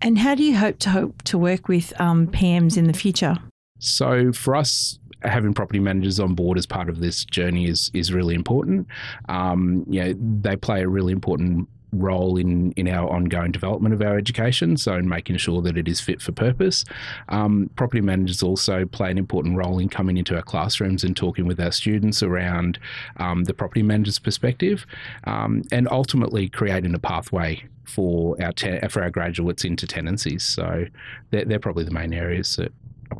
and 0.00 0.18
how 0.18 0.34
do 0.34 0.42
you 0.42 0.56
hope 0.56 0.78
to 0.80 0.90
hope 0.90 1.22
to 1.22 1.38
work 1.38 1.68
with 1.68 1.98
um, 2.00 2.26
PMs 2.26 2.76
in 2.76 2.84
the 2.84 2.92
future? 2.92 3.36
So 3.78 4.32
for 4.32 4.56
us, 4.56 4.98
having 5.22 5.54
property 5.54 5.78
managers 5.78 6.20
on 6.20 6.34
board 6.34 6.58
as 6.58 6.66
part 6.66 6.88
of 6.88 7.00
this 7.00 7.24
journey 7.24 7.66
is 7.66 7.90
is 7.94 8.12
really 8.12 8.34
important. 8.34 8.86
Um, 9.28 9.84
you 9.88 10.02
know, 10.02 10.14
they 10.40 10.56
play 10.56 10.82
a 10.82 10.88
really 10.88 11.12
important 11.12 11.68
role 11.98 12.36
in 12.36 12.72
in 12.72 12.88
our 12.88 13.08
ongoing 13.08 13.52
development 13.52 13.94
of 13.94 14.02
our 14.02 14.16
education, 14.16 14.76
so 14.76 14.94
in 14.94 15.08
making 15.08 15.36
sure 15.36 15.62
that 15.62 15.76
it 15.76 15.88
is 15.88 16.00
fit 16.00 16.20
for 16.20 16.32
purpose. 16.32 16.84
Um, 17.28 17.70
property 17.76 18.00
managers 18.00 18.42
also 18.42 18.84
play 18.86 19.10
an 19.10 19.18
important 19.18 19.56
role 19.56 19.78
in 19.78 19.88
coming 19.88 20.16
into 20.16 20.36
our 20.36 20.42
classrooms 20.42 21.04
and 21.04 21.16
talking 21.16 21.46
with 21.46 21.60
our 21.60 21.72
students 21.72 22.22
around 22.22 22.78
um, 23.18 23.44
the 23.44 23.54
property 23.54 23.82
manager's 23.82 24.18
perspective, 24.18 24.86
um, 25.24 25.62
and 25.72 25.88
ultimately 25.90 26.48
creating 26.48 26.94
a 26.94 26.98
pathway 26.98 27.62
for 27.84 28.36
our 28.42 28.52
te- 28.52 28.80
for 28.88 29.02
our 29.02 29.10
graduates 29.10 29.64
into 29.64 29.86
tenancies. 29.86 30.42
So 30.42 30.86
they're, 31.30 31.44
they're 31.44 31.60
probably 31.60 31.84
the 31.84 31.92
main 31.92 32.12
areas 32.12 32.56
that 32.56 32.72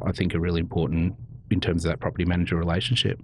I 0.04 0.12
think 0.12 0.34
are 0.34 0.40
really 0.40 0.60
important 0.60 1.14
in 1.50 1.60
terms 1.60 1.84
of 1.84 1.90
that 1.90 2.00
property 2.00 2.24
manager 2.24 2.56
relationship. 2.56 3.20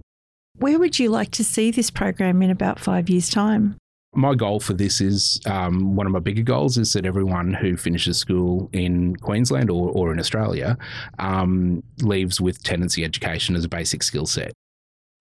Where 0.57 0.79
would 0.79 0.99
you 0.99 1.09
like 1.09 1.31
to 1.31 1.43
see 1.43 1.71
this 1.71 1.89
program 1.89 2.41
in 2.41 2.49
about 2.49 2.79
five 2.79 3.09
years' 3.09 3.29
time? 3.29 3.75
My 4.15 4.35
goal 4.35 4.59
for 4.59 4.73
this 4.73 5.01
is 5.01 5.41
um, 5.47 5.95
one 5.95 6.05
of 6.05 6.13
my 6.13 6.19
bigger 6.19 6.43
goals 6.43 6.77
is 6.77 6.93
that 6.93 7.05
everyone 7.05 7.53
who 7.53 7.75
finishes 7.75 8.17
school 8.17 8.69
in 8.71 9.15
Queensland 9.15 9.71
or, 9.71 9.89
or 9.89 10.11
in 10.11 10.19
Australia 10.19 10.77
um, 11.17 11.83
leaves 12.01 12.39
with 12.39 12.61
tenancy 12.63 13.03
education 13.03 13.55
as 13.55 13.65
a 13.65 13.69
basic 13.69 14.03
skill 14.03 14.27
set. 14.27 14.53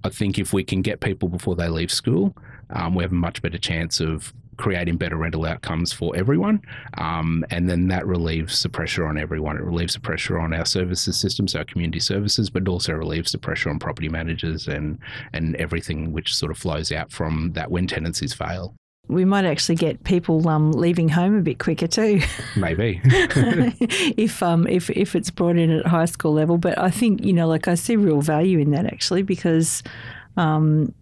I 0.05 0.11
think 0.11 0.39
if 0.39 0.53
we 0.53 0.65
can 0.65 0.83
get 0.83 1.01
people 1.01 1.29
before 1.29 1.55
they 1.55 1.69
leave 1.69 1.91
school, 1.91 2.37
um, 2.71 2.95
we 2.95 3.05
have 3.05 3.13
a 3.13 3.17
much 3.17 3.41
better 3.41 3.59
chance 3.59 4.01
of 4.01 4.33
creating 4.59 4.97
better 4.97 5.17
rental 5.17 5.47
outcomes 5.47 5.93
for 5.93 6.15
everyone. 6.15 6.61
Um, 6.99 7.45
and 7.51 7.69
then 7.71 7.89
that 7.89 8.07
relieves 8.07 8.63
the 8.63 8.69
pressure 8.69 9.07
on 9.07 9.17
everyone. 9.17 9.57
It 9.57 9.65
relieves 9.65 9.95
the 9.95 10.01
pressure 10.01 10.39
on 10.39 10.53
our 10.53 10.67
services 10.67 11.17
systems, 11.17 11.55
our 11.55 11.65
community 11.65 12.01
services, 12.01 12.51
but 12.51 12.69
also 12.69 12.93
relieves 12.93 13.33
the 13.33 13.39
pressure 13.39 13.71
on 13.71 13.79
property 13.79 14.09
managers 14.09 14.69
and, 14.69 14.99
and 15.33 15.57
everything 15.57 16.13
which 16.13 16.35
sort 16.35 16.51
of 16.51 16.59
flows 16.59 16.93
out 16.93 17.11
from 17.11 17.53
that 17.55 17.71
when 17.71 17.87
tenancies 17.87 18.35
fail. 18.35 18.75
We 19.09 19.25
might 19.25 19.45
actually 19.45 19.75
get 19.75 20.05
people 20.05 20.49
um, 20.49 20.73
leaving 20.73 21.09
home 21.09 21.37
a 21.37 21.43
bit 21.43 21.59
quicker 21.59 21.87
too. 21.87 22.21
Maybe 22.57 23.01
if 23.05 24.43
um 24.43 24.67
if 24.67 24.89
if 24.91 25.15
it's 25.17 25.31
brought 25.31 25.57
in 25.57 25.71
at 25.71 25.87
high 25.87 26.07
school 26.07 26.33
level, 26.33 26.57
but 26.57 26.79
I 26.79 26.91
think 26.91 27.25
you 27.25 27.33
know 27.33 27.49
like 27.49 27.69
I 27.69 27.75
see 27.75 27.97
real 27.97 28.21
value 28.21 28.59
in 28.59 28.71
that 28.71 28.87
actually 28.87 29.23
because 29.23 29.83
um, 30.37 30.95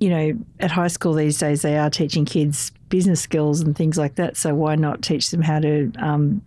you 0.00 0.10
know, 0.10 0.38
at 0.60 0.70
high 0.70 0.88
school 0.88 1.14
these 1.14 1.38
days 1.38 1.62
they 1.62 1.78
are 1.78 1.90
teaching 1.90 2.24
kids 2.24 2.70
business 2.88 3.20
skills 3.20 3.60
and 3.60 3.76
things 3.76 3.96
like 3.96 4.16
that. 4.16 4.36
So 4.36 4.54
why 4.54 4.74
not 4.74 5.02
teach 5.02 5.30
them 5.30 5.42
how 5.42 5.60
to 5.60 5.92
um, 5.98 6.42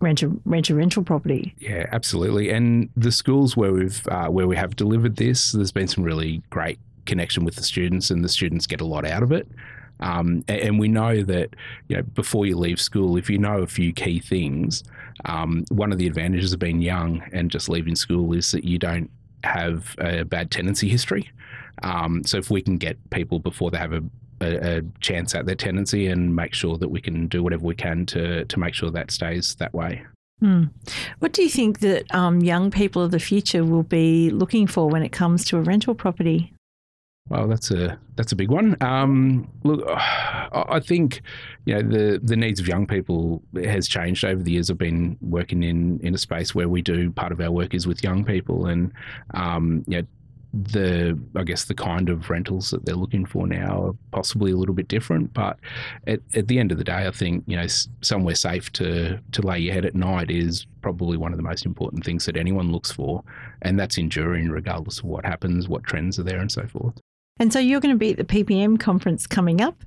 rent 0.00 0.22
a 0.22 0.28
rent 0.44 0.70
a 0.70 0.74
rental 0.74 1.02
property? 1.02 1.54
Yeah, 1.58 1.86
absolutely. 1.92 2.50
And 2.50 2.88
the 2.96 3.12
schools 3.12 3.56
where 3.56 3.72
we've 3.72 4.06
uh, 4.08 4.28
where 4.28 4.46
we 4.46 4.56
have 4.56 4.76
delivered 4.76 5.16
this, 5.16 5.52
there's 5.52 5.72
been 5.72 5.88
some 5.88 6.04
really 6.04 6.42
great 6.50 6.78
connection 7.06 7.44
with 7.44 7.56
the 7.56 7.62
students, 7.62 8.10
and 8.10 8.24
the 8.24 8.28
students 8.28 8.66
get 8.66 8.80
a 8.80 8.86
lot 8.86 9.04
out 9.04 9.22
of 9.22 9.32
it. 9.32 9.48
Um, 10.00 10.44
and 10.48 10.78
we 10.78 10.88
know 10.88 11.22
that 11.22 11.56
you 11.88 11.96
know 11.96 12.02
before 12.02 12.46
you 12.46 12.56
leave 12.56 12.80
school, 12.80 13.16
if 13.16 13.30
you 13.30 13.38
know 13.38 13.62
a 13.62 13.66
few 13.66 13.92
key 13.92 14.20
things, 14.20 14.84
um, 15.24 15.64
one 15.70 15.92
of 15.92 15.98
the 15.98 16.06
advantages 16.06 16.52
of 16.52 16.58
being 16.58 16.80
young 16.80 17.22
and 17.32 17.50
just 17.50 17.68
leaving 17.68 17.96
school 17.96 18.32
is 18.32 18.50
that 18.52 18.64
you 18.64 18.78
don't 18.78 19.10
have 19.44 19.94
a 19.98 20.24
bad 20.24 20.50
tenancy 20.50 20.88
history. 20.88 21.30
Um, 21.82 22.24
so 22.24 22.38
if 22.38 22.50
we 22.50 22.62
can 22.62 22.78
get 22.78 22.98
people 23.10 23.38
before 23.38 23.70
they 23.70 23.78
have 23.78 23.92
a, 23.92 24.02
a, 24.40 24.78
a, 24.78 24.82
chance 25.00 25.34
at 25.34 25.46
their 25.46 25.54
tenancy 25.54 26.06
and 26.06 26.34
make 26.34 26.54
sure 26.54 26.78
that 26.78 26.88
we 26.88 27.00
can 27.00 27.26
do 27.28 27.42
whatever 27.42 27.64
we 27.64 27.74
can 27.74 28.06
to 28.06 28.44
to 28.44 28.58
make 28.58 28.74
sure 28.74 28.90
that 28.90 29.10
stays 29.10 29.54
that 29.56 29.74
way. 29.74 30.04
Hmm. 30.40 30.64
What 31.20 31.32
do 31.32 31.42
you 31.42 31.48
think 31.48 31.80
that 31.80 32.14
um, 32.14 32.40
young 32.40 32.70
people 32.70 33.02
of 33.02 33.10
the 33.10 33.18
future 33.18 33.64
will 33.64 33.82
be 33.82 34.28
looking 34.28 34.66
for 34.66 34.88
when 34.88 35.02
it 35.02 35.12
comes 35.12 35.44
to 35.46 35.56
a 35.56 35.62
rental 35.62 35.94
property? 35.94 36.52
Well, 37.28 37.48
that's 37.48 37.72
a 37.72 37.98
that's 38.14 38.30
a 38.30 38.36
big 38.36 38.50
one. 38.50 38.76
Um, 38.80 39.48
look, 39.64 39.82
I 39.88 40.78
think 40.80 41.22
you 41.64 41.74
know 41.74 41.82
the 41.82 42.20
the 42.22 42.36
needs 42.36 42.60
of 42.60 42.68
young 42.68 42.86
people 42.86 43.42
has 43.64 43.88
changed 43.88 44.24
over 44.24 44.42
the 44.42 44.52
years. 44.52 44.70
I've 44.70 44.78
been 44.78 45.18
working 45.20 45.64
in 45.64 45.98
in 46.00 46.14
a 46.14 46.18
space 46.18 46.54
where 46.54 46.68
we 46.68 46.82
do 46.82 47.10
part 47.10 47.32
of 47.32 47.40
our 47.40 47.50
work 47.50 47.74
is 47.74 47.84
with 47.86 48.04
young 48.04 48.24
people, 48.24 48.66
and 48.66 48.92
um, 49.34 49.84
you 49.88 49.98
know, 49.98 50.06
the 50.52 51.18
I 51.34 51.42
guess 51.42 51.64
the 51.64 51.74
kind 51.74 52.08
of 52.10 52.30
rentals 52.30 52.70
that 52.70 52.86
they're 52.86 52.94
looking 52.94 53.26
for 53.26 53.48
now 53.48 53.86
are 53.86 53.94
possibly 54.12 54.52
a 54.52 54.56
little 54.56 54.74
bit 54.74 54.86
different. 54.86 55.34
But 55.34 55.58
at, 56.06 56.20
at 56.34 56.46
the 56.46 56.60
end 56.60 56.70
of 56.70 56.78
the 56.78 56.84
day, 56.84 57.08
I 57.08 57.10
think 57.10 57.42
you 57.48 57.56
know 57.56 57.66
somewhere 58.02 58.36
safe 58.36 58.72
to 58.74 59.18
to 59.32 59.42
lay 59.42 59.58
your 59.58 59.74
head 59.74 59.84
at 59.84 59.96
night 59.96 60.30
is 60.30 60.64
probably 60.80 61.16
one 61.16 61.32
of 61.32 61.38
the 61.38 61.42
most 61.42 61.66
important 61.66 62.04
things 62.04 62.24
that 62.26 62.36
anyone 62.36 62.70
looks 62.70 62.92
for, 62.92 63.24
and 63.62 63.80
that's 63.80 63.98
enduring 63.98 64.48
regardless 64.48 65.00
of 65.00 65.06
what 65.06 65.26
happens, 65.26 65.68
what 65.68 65.82
trends 65.82 66.20
are 66.20 66.22
there, 66.22 66.38
and 66.38 66.52
so 66.52 66.64
forth. 66.68 66.94
And 67.38 67.52
so 67.52 67.58
you're 67.58 67.80
going 67.80 67.94
to 67.94 67.98
be 67.98 68.10
at 68.12 68.16
the 68.16 68.24
PPM 68.24 68.80
conference 68.80 69.26
coming 69.26 69.60
up. 69.60 69.82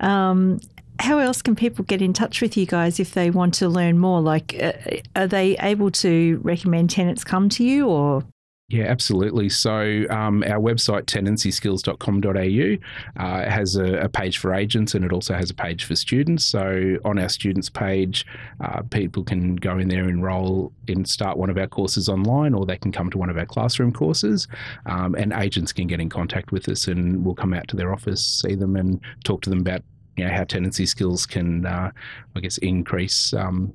Um, 0.00 0.60
how 0.98 1.18
else 1.18 1.40
can 1.40 1.56
people 1.56 1.84
get 1.84 2.02
in 2.02 2.12
touch 2.12 2.42
with 2.42 2.56
you 2.56 2.66
guys 2.66 3.00
if 3.00 3.14
they 3.14 3.30
want 3.30 3.54
to 3.54 3.68
learn 3.68 3.98
more? 3.98 4.20
Like, 4.20 4.56
uh, 4.60 4.72
are 5.16 5.26
they 5.26 5.56
able 5.58 5.90
to 5.92 6.40
recommend 6.42 6.90
tenants 6.90 7.24
come 7.24 7.48
to 7.50 7.64
you 7.64 7.88
or? 7.88 8.22
Yeah, 8.70 8.84
absolutely. 8.84 9.48
So 9.48 10.06
um, 10.10 10.44
our 10.44 10.60
website, 10.60 11.06
tenancyskills.com.au, 11.06 13.20
uh, 13.20 13.50
has 13.50 13.74
a, 13.74 14.02
a, 14.02 14.08
page 14.08 14.38
for 14.38 14.54
agents 14.54 14.94
and 14.94 15.04
it 15.04 15.12
also 15.12 15.34
has 15.34 15.50
a 15.50 15.54
page 15.54 15.82
for 15.82 15.96
students. 15.96 16.44
So 16.44 16.96
on 17.04 17.18
our 17.18 17.28
students 17.28 17.68
page, 17.68 18.24
uh, 18.60 18.82
people 18.82 19.24
can 19.24 19.56
go 19.56 19.78
in 19.78 19.88
there, 19.88 20.08
enroll 20.08 20.72
and 20.86 21.08
start 21.08 21.36
one 21.36 21.50
of 21.50 21.58
our 21.58 21.66
courses 21.66 22.08
online, 22.08 22.54
or 22.54 22.64
they 22.64 22.78
can 22.78 22.92
come 22.92 23.10
to 23.10 23.18
one 23.18 23.28
of 23.28 23.36
our 23.36 23.44
classroom 23.44 23.92
courses. 23.92 24.46
Um, 24.86 25.16
and 25.16 25.32
agents 25.32 25.72
can 25.72 25.88
get 25.88 26.00
in 26.00 26.08
contact 26.08 26.52
with 26.52 26.68
us 26.68 26.86
and 26.86 27.24
we'll 27.24 27.34
come 27.34 27.52
out 27.52 27.66
to 27.68 27.76
their 27.76 27.92
office, 27.92 28.24
see 28.24 28.54
them, 28.54 28.76
and 28.76 29.00
talk 29.24 29.42
to 29.42 29.50
them 29.50 29.62
about 29.62 29.82
you 30.16 30.26
know, 30.26 30.32
how 30.32 30.44
tenancy 30.44 30.86
skills 30.86 31.26
can, 31.26 31.66
uh, 31.66 31.90
I 32.36 32.40
guess, 32.40 32.58
increase 32.58 33.34
um, 33.34 33.72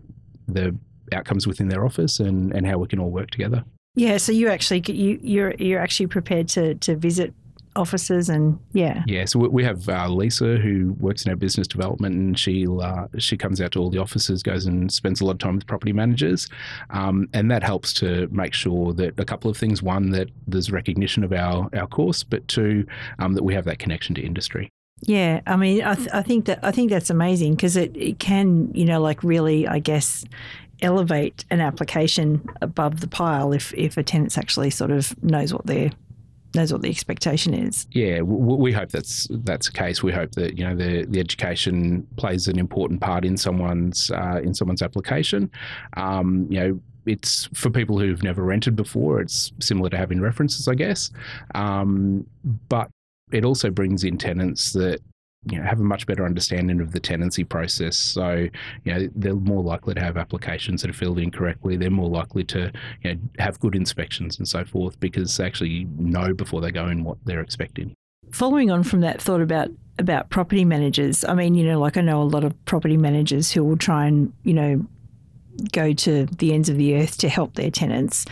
the 0.48 0.74
outcomes 1.12 1.48
within 1.48 1.68
their 1.68 1.84
office 1.84 2.22
and, 2.22 2.54
and 2.54 2.66
how 2.66 2.78
we 2.78 2.88
can 2.88 3.00
all 3.00 3.12
work 3.12 3.30
together. 3.30 3.66
Yeah, 3.96 4.18
so 4.18 4.32
you 4.32 4.50
actually 4.50 4.84
you 4.88 5.20
you're 5.22 5.54
you're 5.56 5.80
actually 5.80 6.08
prepared 6.08 6.48
to 6.50 6.76
to 6.76 6.96
visit 6.96 7.34
offices 7.76 8.30
and 8.30 8.58
yeah. 8.72 9.04
Yeah 9.06 9.26
so 9.26 9.40
we 9.40 9.64
have 9.64 9.88
uh, 9.90 10.08
lisa 10.08 10.58
who 10.58 10.94
works 11.00 11.26
in 11.26 11.30
our 11.30 11.36
business 11.36 11.68
development 11.68 12.16
and 12.16 12.40
she 12.40 12.66
uh, 12.68 13.08
she 13.18 13.38
comes 13.38 13.62
out 13.62 13.74
to 13.74 13.80
all 13.80 13.90
the 13.90 13.98
offices 13.98 14.42
goes 14.42 14.66
and 14.66 14.92
spends 14.92 15.22
a 15.22 15.26
lot 15.26 15.34
of 15.34 15.40
time 15.40 15.56
with 15.56 15.68
property 15.68 15.94
managers 15.94 16.48
um, 16.92 17.28
and 17.34 17.52
that 17.52 17.64
helps 17.64 17.94
to 17.94 18.28
make 18.32 18.54
sure 18.54 18.94
that 18.94 19.20
a 19.20 19.26
couple 19.26 19.52
of 19.52 19.58
things 19.58 19.84
one 19.84 20.12
that 20.12 20.30
there's 20.48 20.72
recognition 20.72 21.24
of 21.24 21.34
our 21.34 21.70
our 21.76 21.88
course 21.88 22.24
but 22.24 22.48
two 22.48 22.86
um, 23.20 23.34
that 23.34 23.44
we 23.44 23.54
have 23.54 23.66
that 23.66 23.80
connection 23.80 24.16
to 24.16 24.22
industry. 24.22 24.70
Yeah, 25.02 25.42
I 25.46 25.58
mean, 25.58 25.84
I, 25.84 25.96
th- 25.96 26.10
I 26.14 26.22
think 26.22 26.46
that 26.46 26.60
I 26.64 26.72
think 26.72 26.90
that's 26.90 27.10
amazing 27.10 27.56
because 27.56 27.76
it, 27.76 27.96
it 27.98 28.18
can, 28.18 28.72
you 28.74 28.86
know, 28.86 29.02
like 29.02 29.24
really, 29.24 29.68
I 29.68 29.80
guess, 29.80 30.24
elevate 30.82 31.46
an 31.50 31.62
application 31.62 32.48
above 32.62 33.00
the 33.00 33.08
pile 33.08 33.54
if, 33.54 33.74
if 33.74 33.98
a 33.98 34.04
tenant's 34.04 34.38
actually 34.38 34.70
sort 34.70 34.92
of 34.92 35.22
knows 35.24 35.54
what 35.54 35.66
they're 35.66 35.92
knows 36.56 36.72
what 36.72 36.82
the 36.82 36.90
expectation 36.90 37.54
is. 37.54 37.86
Yeah, 37.92 38.22
we 38.22 38.72
hope 38.72 38.90
that's 38.90 39.28
that's 39.30 39.68
the 39.68 39.74
case. 39.74 40.02
We 40.02 40.12
hope 40.12 40.32
that 40.32 40.58
you 40.58 40.66
know 40.66 40.76
the 40.76 41.06
the 41.06 41.20
education 41.20 42.08
plays 42.16 42.48
an 42.48 42.58
important 42.58 43.02
part 43.02 43.26
in 43.26 43.38
someone's 43.38 44.10
uh, 44.12 44.40
in 44.42 44.54
someone's 44.54 44.82
application. 44.82 45.52
Um, 45.98 46.48
you 46.50 46.60
know, 46.60 46.80
it's 47.06 47.50
for 47.54 47.70
people 47.70 48.00
who've 48.00 48.24
never 48.24 48.44
rented 48.44 48.76
before. 48.76 49.22
It's 49.22 49.52
similar 49.60 49.90
to 49.90 49.98
having 49.98 50.22
references, 50.22 50.68
I 50.68 50.76
guess. 50.76 51.12
Um, 51.54 52.26
but 52.70 52.90
it 53.32 53.46
also 53.46 53.70
brings 53.70 54.04
in 54.04 54.18
tenants 54.18 54.74
that 54.74 55.02
you 55.50 55.60
know, 55.60 55.64
have 55.64 55.80
a 55.80 55.84
much 55.84 56.08
better 56.08 56.26
understanding 56.26 56.82
of 56.82 56.92
the 56.92 57.00
tenancy 57.00 57.44
process. 57.44 57.96
So, 57.96 58.48
you 58.84 58.94
know, 58.94 59.10
they're 59.16 59.36
more 59.36 59.64
likely 59.64 59.94
to 59.94 60.02
have 60.02 60.18
applications 60.18 60.82
that 60.82 60.90
are 60.90 60.94
filled 60.94 61.20
in 61.20 61.32
correctly. 61.32 61.78
They're 61.78 61.92
more 61.92 62.10
likely 62.10 62.44
to, 62.46 62.72
you 63.04 63.14
know, 63.14 63.20
have 63.40 63.60
good 63.60 63.76
inspections 63.76 64.38
and 64.38 64.48
so 64.48 64.66
forth 64.66 65.00
because 65.00 65.36
they 65.38 65.46
actually 65.46 65.88
know 65.98 66.34
before 66.34 66.62
they 66.62 66.72
go 66.72 66.88
in 66.88 67.04
what 67.04 67.18
they're 67.26 67.42
expecting. 67.42 67.94
Following 68.32 68.72
on 68.72 68.84
from 68.84 69.02
that 69.02 69.22
thought 69.22 69.42
about 69.42 69.70
about 69.98 70.30
property 70.30 70.66
managers, 70.66 71.24
I 71.24 71.36
mean, 71.36 71.56
you 71.56 71.66
know, 71.66 71.80
like 71.80 71.96
I 71.96 72.02
know 72.02 72.22
a 72.22 72.24
lot 72.24 72.44
of 72.44 72.66
property 72.66 72.98
managers 72.98 73.52
who 73.52 73.64
will 73.64 73.78
try 73.78 74.08
and, 74.08 74.34
you 74.44 74.54
know, 74.54 74.86
go 75.72 75.94
to 75.94 76.26
the 76.26 76.54
ends 76.54 76.68
of 76.68 76.78
the 76.78 76.98
earth 76.98 77.18
to 77.20 77.30
help 77.30 77.54
their 77.54 77.72
tenants. 77.72 78.26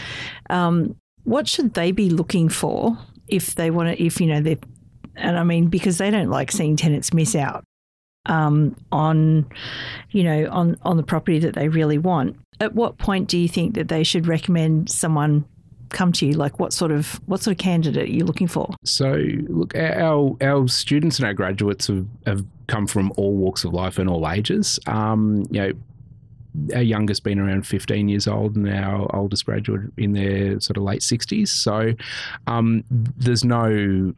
Um, 0.50 0.96
what 1.24 1.48
should 1.48 1.74
they 1.74 1.92
be 1.92 2.10
looking 2.10 2.50
for 2.50 2.98
if 3.30 3.56
they 3.56 3.72
want 3.72 3.96
to, 3.96 4.04
if, 4.04 4.20
you 4.20 4.28
know, 4.28 4.42
they're 4.42 4.58
and 5.16 5.38
I 5.38 5.44
mean, 5.44 5.68
because 5.68 5.98
they 5.98 6.12
don't 6.12 6.30
like 6.30 6.52
seeing 6.52 6.76
tenants 6.76 7.14
miss 7.14 7.36
out. 7.36 7.64
um, 8.26 8.76
on, 8.92 9.46
you 10.12 10.24
know, 10.24 10.48
on 10.50 10.78
on 10.84 10.98
the 10.98 11.04
property 11.04 11.40
that 11.40 11.56
they 11.56 11.68
really 11.68 11.98
want. 11.98 12.38
At 12.60 12.74
what 12.74 12.98
point 12.98 13.28
do 13.28 13.38
you 13.38 13.48
think 13.48 13.76
that 13.76 13.88
they 13.90 14.04
should 14.04 14.28
recommend 14.28 14.90
someone 14.90 15.46
come 15.90 16.12
to 16.14 16.26
you? 16.26 16.34
Like, 16.34 16.60
what 16.60 16.72
sort 16.72 16.92
of 16.92 17.20
what 17.26 17.42
sort 17.42 17.54
of 17.54 17.58
candidate 17.58 18.10
are 18.10 18.12
you 18.12 18.24
looking 18.24 18.48
for? 18.48 18.74
So, 18.86 19.14
look, 19.48 19.76
our 19.76 20.36
our 20.42 20.68
students 20.68 21.20
and 21.20 21.26
our 21.26 21.34
graduates 21.34 21.88
have, 21.88 22.06
have 22.26 22.46
come 22.68 22.88
from 22.88 23.12
all 23.18 23.34
walks 23.34 23.64
of 23.66 23.74
life 23.74 23.98
and 23.98 24.10
all 24.10 24.30
ages. 24.30 24.80
Um, 24.88 25.46
you 25.52 25.62
know, 25.62 25.72
our 26.74 26.82
youngest 26.82 27.24
been 27.24 27.40
around 27.40 27.66
15 27.66 28.10
years 28.10 28.28
old 28.28 28.56
and 28.56 28.70
our 28.70 29.14
oldest 29.16 29.46
graduate 29.46 29.82
in 29.98 30.14
their 30.14 30.60
sort 30.60 30.78
of 30.78 30.84
late 30.84 31.02
60s. 31.02 31.48
So 31.50 31.94
um, 32.48 32.84
there's 32.90 33.44
no 33.44 34.14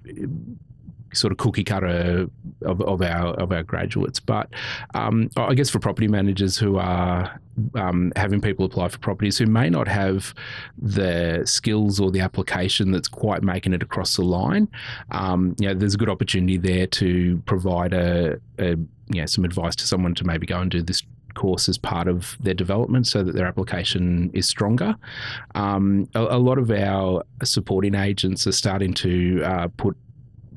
sort 1.15 1.32
of 1.32 1.38
cookie 1.38 1.63
cutter 1.63 2.27
of, 2.62 2.82
of 2.82 3.01
our 3.01 3.34
of 3.36 3.51
our 3.51 3.63
graduates. 3.63 4.20
But 4.20 4.50
um, 4.94 5.30
I 5.38 5.54
guess 5.54 5.70
for 5.70 5.80
property 5.80 6.08
managers 6.08 6.58
who 6.58 6.77
are 6.77 7.39
um, 7.75 8.12
having 8.15 8.42
people 8.42 8.65
apply 8.65 8.89
for 8.89 8.98
properties 9.00 9.38
who 9.38 9.46
may 9.46 9.70
not 9.70 9.88
have 9.88 10.34
the 10.77 11.44
skills 11.46 12.00
or 12.00 12.12
the 12.12 12.20
application 12.20 12.92
that's 12.92 13.08
quite 13.08 13.44
making 13.44 13.74
it 13.74 13.82
across 13.82 14.15
the 14.18 14.24
line, 14.24 14.68
um, 15.12 15.56
you 15.60 15.68
know, 15.68 15.74
there's 15.74 15.96
a 15.96 15.98
good 15.98 16.10
opportunity 16.10 16.58
there 16.58 16.88
to 16.88 17.42
provide 17.46 17.94
a, 17.94 18.39
a 18.60 18.75
you 19.10 19.22
know, 19.22 19.25
some 19.25 19.46
advice 19.46 19.75
to 19.77 19.88
someone 19.88 20.15
to 20.15 20.24
maybe 20.24 20.46
go 20.46 20.60
and 20.60 20.72
do 20.72 20.82
this 20.82 21.04
course 21.36 21.70
as 21.70 21.77
part 21.77 22.08
of 22.08 22.38
their 22.39 22.54
development 22.54 23.08
so 23.08 23.24
that 23.24 23.36
their 23.36 23.46
application 23.46 24.32
is 24.34 24.48
stronger. 24.48 24.96
Um, 25.54 26.10
a, 26.15 26.22
a, 26.22 26.39
lot 26.39 26.58
of 26.58 26.72
our 26.72 27.24
supporting 27.44 27.96
agents 27.96 28.48
are 28.48 28.51
starting 28.51 28.94
to 28.96 29.42
uh, 29.44 29.68
put 29.77 29.96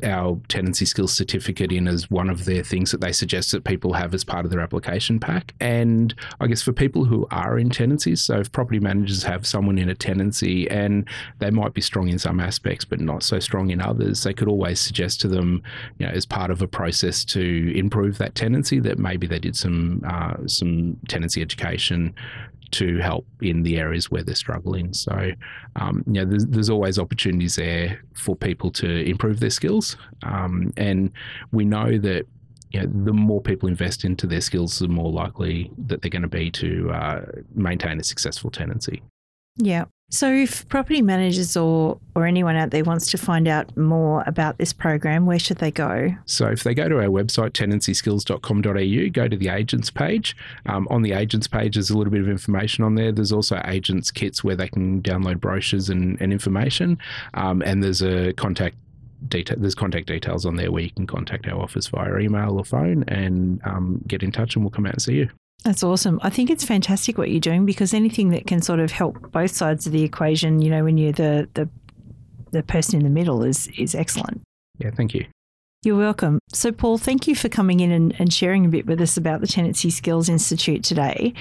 our 0.02 0.40
tenancy 0.48 0.84
skills 0.84 1.12
certificate 1.12 1.72
in 1.72 1.88
as 1.88 2.10
one 2.10 2.30
of 2.30 2.44
their 2.44 2.62
things 2.62 2.90
that 2.90 3.00
they 3.00 3.12
suggest 3.12 3.52
that 3.52 3.64
people 3.64 3.92
have 3.92 4.14
as 4.14 4.24
part 4.24 4.44
of 4.44 4.50
their 4.50 4.60
application 4.60 5.18
pack. 5.18 5.54
And 5.60 6.14
I 6.40 6.46
guess 6.46 6.62
for 6.62 6.72
people 6.72 7.04
who 7.04 7.26
are 7.30 7.58
in 7.58 7.70
tenancies, 7.70 8.20
so 8.20 8.40
if 8.40 8.52
property 8.52 8.80
managers 8.80 9.22
have 9.22 9.46
someone 9.46 9.78
in 9.78 9.88
a 9.88 9.94
tenancy 9.94 10.68
and 10.70 11.08
they 11.38 11.50
might 11.50 11.74
be 11.74 11.80
strong 11.80 12.08
in 12.08 12.18
some 12.18 12.40
aspects 12.40 12.84
but 12.84 13.00
not 13.00 13.22
so 13.22 13.38
strong 13.38 13.70
in 13.70 13.80
others, 13.80 14.22
they 14.22 14.32
could 14.32 14.48
always 14.48 14.80
suggest 14.80 15.20
to 15.20 15.28
them, 15.28 15.62
you 15.98 16.06
know, 16.06 16.12
as 16.12 16.26
part 16.26 16.50
of 16.50 16.62
a 16.62 16.68
process 16.68 17.24
to 17.26 17.72
improve 17.76 18.18
that 18.18 18.34
tenancy 18.34 18.80
that 18.80 18.98
maybe 18.98 19.26
they 19.26 19.38
did 19.38 19.56
some 19.56 20.02
uh, 20.06 20.34
some 20.46 20.96
tenancy 21.08 21.42
education 21.42 22.14
to 22.72 22.98
help 22.98 23.26
in 23.40 23.62
the 23.62 23.78
areas 23.78 24.10
where 24.10 24.22
they're 24.22 24.34
struggling. 24.34 24.92
So, 24.92 25.32
um, 25.76 26.02
you 26.06 26.14
know, 26.14 26.24
there's, 26.24 26.46
there's, 26.46 26.70
always 26.70 26.98
opportunities 26.98 27.56
there 27.56 28.02
for 28.14 28.36
people 28.36 28.70
to 28.72 29.08
improve 29.08 29.40
their 29.40 29.50
skills. 29.50 29.96
Um, 30.22 30.72
and 30.76 31.10
we 31.52 31.64
know 31.64 31.98
that 31.98 32.26
you 32.70 32.80
know, 32.80 32.86
the 33.04 33.12
more 33.12 33.40
people 33.40 33.68
invest 33.68 34.04
into 34.04 34.26
their 34.26 34.40
skills, 34.40 34.78
the 34.78 34.88
more 34.88 35.10
likely 35.10 35.70
that 35.86 36.02
they're 36.02 36.10
going 36.10 36.22
to 36.22 36.28
be 36.28 36.50
to 36.52 36.90
uh, 36.90 37.24
maintain 37.54 37.98
a 37.98 38.04
successful 38.04 38.50
tenancy. 38.50 39.02
Yeah. 39.56 39.86
So, 40.10 40.32
if 40.32 40.66
property 40.70 41.02
managers 41.02 41.54
or, 41.54 42.00
or 42.14 42.24
anyone 42.24 42.56
out 42.56 42.70
there 42.70 42.82
wants 42.82 43.10
to 43.10 43.18
find 43.18 43.46
out 43.46 43.76
more 43.76 44.24
about 44.26 44.56
this 44.56 44.72
program, 44.72 45.26
where 45.26 45.38
should 45.38 45.58
they 45.58 45.70
go? 45.70 46.08
So, 46.24 46.46
if 46.46 46.62
they 46.62 46.72
go 46.72 46.88
to 46.88 46.96
our 46.96 47.08
website, 47.08 47.50
tenancyskills.com.au, 47.50 49.10
go 49.10 49.28
to 49.28 49.36
the 49.36 49.48
agents 49.48 49.90
page. 49.90 50.34
Um, 50.64 50.88
on 50.90 51.02
the 51.02 51.12
agents 51.12 51.46
page, 51.46 51.74
there's 51.74 51.90
a 51.90 51.98
little 51.98 52.10
bit 52.10 52.22
of 52.22 52.28
information 52.28 52.84
on 52.84 52.94
there. 52.94 53.12
There's 53.12 53.32
also 53.32 53.60
agents 53.66 54.10
kits 54.10 54.42
where 54.42 54.56
they 54.56 54.68
can 54.68 55.02
download 55.02 55.40
brochures 55.40 55.90
and, 55.90 56.18
and 56.22 56.32
information. 56.32 56.96
Um, 57.34 57.60
and 57.60 57.84
there's 57.84 58.00
a 58.00 58.32
contact 58.32 58.76
detail. 59.28 59.58
There's 59.60 59.74
contact 59.74 60.06
details 60.06 60.46
on 60.46 60.56
there 60.56 60.72
where 60.72 60.84
you 60.84 60.90
can 60.90 61.06
contact 61.06 61.46
our 61.48 61.60
office 61.60 61.86
via 61.88 62.16
email 62.16 62.56
or 62.56 62.64
phone 62.64 63.04
and 63.08 63.60
um, 63.64 64.02
get 64.06 64.22
in 64.22 64.32
touch, 64.32 64.56
and 64.56 64.64
we'll 64.64 64.70
come 64.70 64.86
out 64.86 64.94
and 64.94 65.02
see 65.02 65.16
you. 65.16 65.28
That's 65.64 65.82
awesome. 65.82 66.20
I 66.22 66.30
think 66.30 66.50
it's 66.50 66.64
fantastic 66.64 67.18
what 67.18 67.30
you're 67.30 67.40
doing 67.40 67.66
because 67.66 67.92
anything 67.92 68.30
that 68.30 68.46
can 68.46 68.62
sort 68.62 68.80
of 68.80 68.90
help 68.90 69.32
both 69.32 69.50
sides 69.50 69.86
of 69.86 69.92
the 69.92 70.02
equation, 70.02 70.62
you 70.62 70.70
know, 70.70 70.84
when 70.84 70.96
you're 70.96 71.12
the 71.12 71.48
the, 71.54 71.68
the 72.52 72.62
person 72.62 72.96
in 72.96 73.04
the 73.04 73.10
middle 73.10 73.42
is 73.42 73.68
is 73.76 73.94
excellent. 73.94 74.42
Yeah, 74.78 74.90
thank 74.90 75.14
you. 75.14 75.26
You're 75.84 75.96
welcome. 75.96 76.40
So, 76.52 76.72
Paul, 76.72 76.98
thank 76.98 77.28
you 77.28 77.36
for 77.36 77.48
coming 77.48 77.78
in 77.80 77.92
and, 77.92 78.14
and 78.18 78.32
sharing 78.32 78.64
a 78.66 78.68
bit 78.68 78.86
with 78.86 79.00
us 79.00 79.16
about 79.16 79.40
the 79.40 79.46
Tenancy 79.46 79.90
Skills 79.90 80.28
Institute 80.28 80.82
today. 80.82 81.34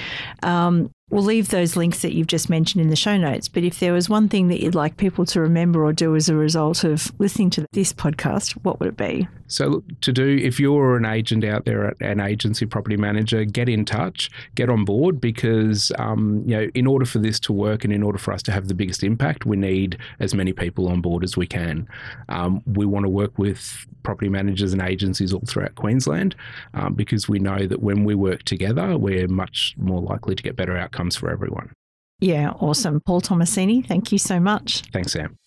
Um, 0.43 0.91
We'll 1.09 1.23
leave 1.23 1.49
those 1.49 1.77
links 1.77 2.01
that 2.01 2.13
you've 2.13 2.27
just 2.27 2.49
mentioned 2.49 2.81
in 2.81 2.89
the 2.89 2.97
show 2.97 3.15
notes. 3.15 3.47
But 3.47 3.63
if 3.63 3.79
there 3.79 3.93
was 3.93 4.09
one 4.09 4.27
thing 4.27 4.49
that 4.49 4.61
you'd 4.61 4.75
like 4.75 4.97
people 4.97 5.25
to 5.27 5.39
remember 5.39 5.85
or 5.85 5.93
do 5.93 6.17
as 6.17 6.27
a 6.27 6.35
result 6.35 6.83
of 6.83 7.13
listening 7.17 7.49
to 7.51 7.65
this 7.71 7.93
podcast, 7.93 8.51
what 8.63 8.81
would 8.81 8.89
it 8.89 8.97
be? 8.97 9.25
So, 9.47 9.67
look, 9.67 10.01
to 10.01 10.11
do, 10.11 10.37
if 10.41 10.59
you're 10.59 10.97
an 10.97 11.05
agent 11.05 11.45
out 11.45 11.63
there, 11.63 11.95
an 12.01 12.19
agency 12.19 12.65
property 12.65 12.97
manager, 12.97 13.45
get 13.45 13.69
in 13.69 13.85
touch, 13.85 14.29
get 14.55 14.69
on 14.69 14.83
board 14.83 15.21
because, 15.21 15.93
um, 15.97 16.43
you 16.45 16.57
know, 16.57 16.67
in 16.75 16.85
order 16.85 17.05
for 17.05 17.19
this 17.19 17.39
to 17.41 17.53
work 17.53 17.85
and 17.85 17.93
in 17.93 18.03
order 18.03 18.17
for 18.17 18.33
us 18.33 18.43
to 18.43 18.51
have 18.51 18.67
the 18.67 18.73
biggest 18.73 19.01
impact, 19.01 19.45
we 19.45 19.55
need 19.55 19.97
as 20.19 20.35
many 20.35 20.51
people 20.51 20.89
on 20.89 20.99
board 20.99 21.23
as 21.23 21.37
we 21.37 21.47
can. 21.47 21.87
Um, 22.27 22.61
we 22.65 22.85
want 22.85 23.05
to 23.05 23.09
work 23.09 23.39
with 23.39 23.87
property 24.07 24.29
managers 24.29 24.73
and 24.73 24.81
agencies 24.81 25.33
all 25.33 25.43
throughout 25.47 25.75
Queensland 25.75 26.35
um, 26.73 26.95
because 26.95 27.29
we 27.29 27.39
know 27.39 27.65
that 27.65 27.81
when 27.81 28.03
we 28.03 28.15
work 28.15 28.43
together, 28.43 28.97
we're 28.97 29.27
much 29.27 29.75
more 29.77 30.01
likely 30.01 30.35
to 30.35 30.43
get 30.43 30.55
better 30.55 30.75
outcomes 30.75 30.87
outcomes 30.87 31.15
for 31.15 31.29
everyone. 31.29 31.71
Yeah, 32.19 32.49
awesome. 32.51 32.99
Paul 33.01 33.21
Tomasini, 33.21 33.85
thank 33.85 34.11
you 34.11 34.17
so 34.17 34.39
much. 34.39 34.81
Thanks, 34.91 35.11
Sam. 35.11 35.37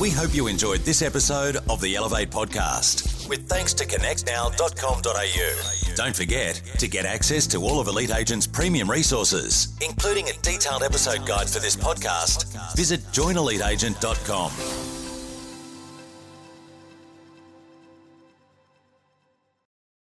We 0.00 0.10
hope 0.10 0.34
you 0.34 0.48
enjoyed 0.48 0.80
this 0.80 1.02
episode 1.02 1.58
of 1.68 1.82
the 1.82 1.96
Elevate 1.96 2.30
podcast 2.30 3.28
with 3.28 3.46
thanks 3.46 3.74
to 3.74 3.84
connectnow.com.au. 3.84 5.94
Don't 5.94 6.16
forget 6.16 6.62
to 6.78 6.88
get 6.88 7.04
access 7.04 7.46
to 7.48 7.58
all 7.58 7.78
of 7.78 7.86
Elite 7.86 8.10
Agent's 8.10 8.46
premium 8.46 8.90
resources, 8.90 9.76
including 9.86 10.28
a 10.28 10.32
detailed 10.42 10.82
episode 10.82 11.26
guide 11.26 11.48
for 11.48 11.60
this 11.60 11.76
podcast. 11.76 12.74
Visit 12.74 13.02
joineliteagent.com. 13.12 14.95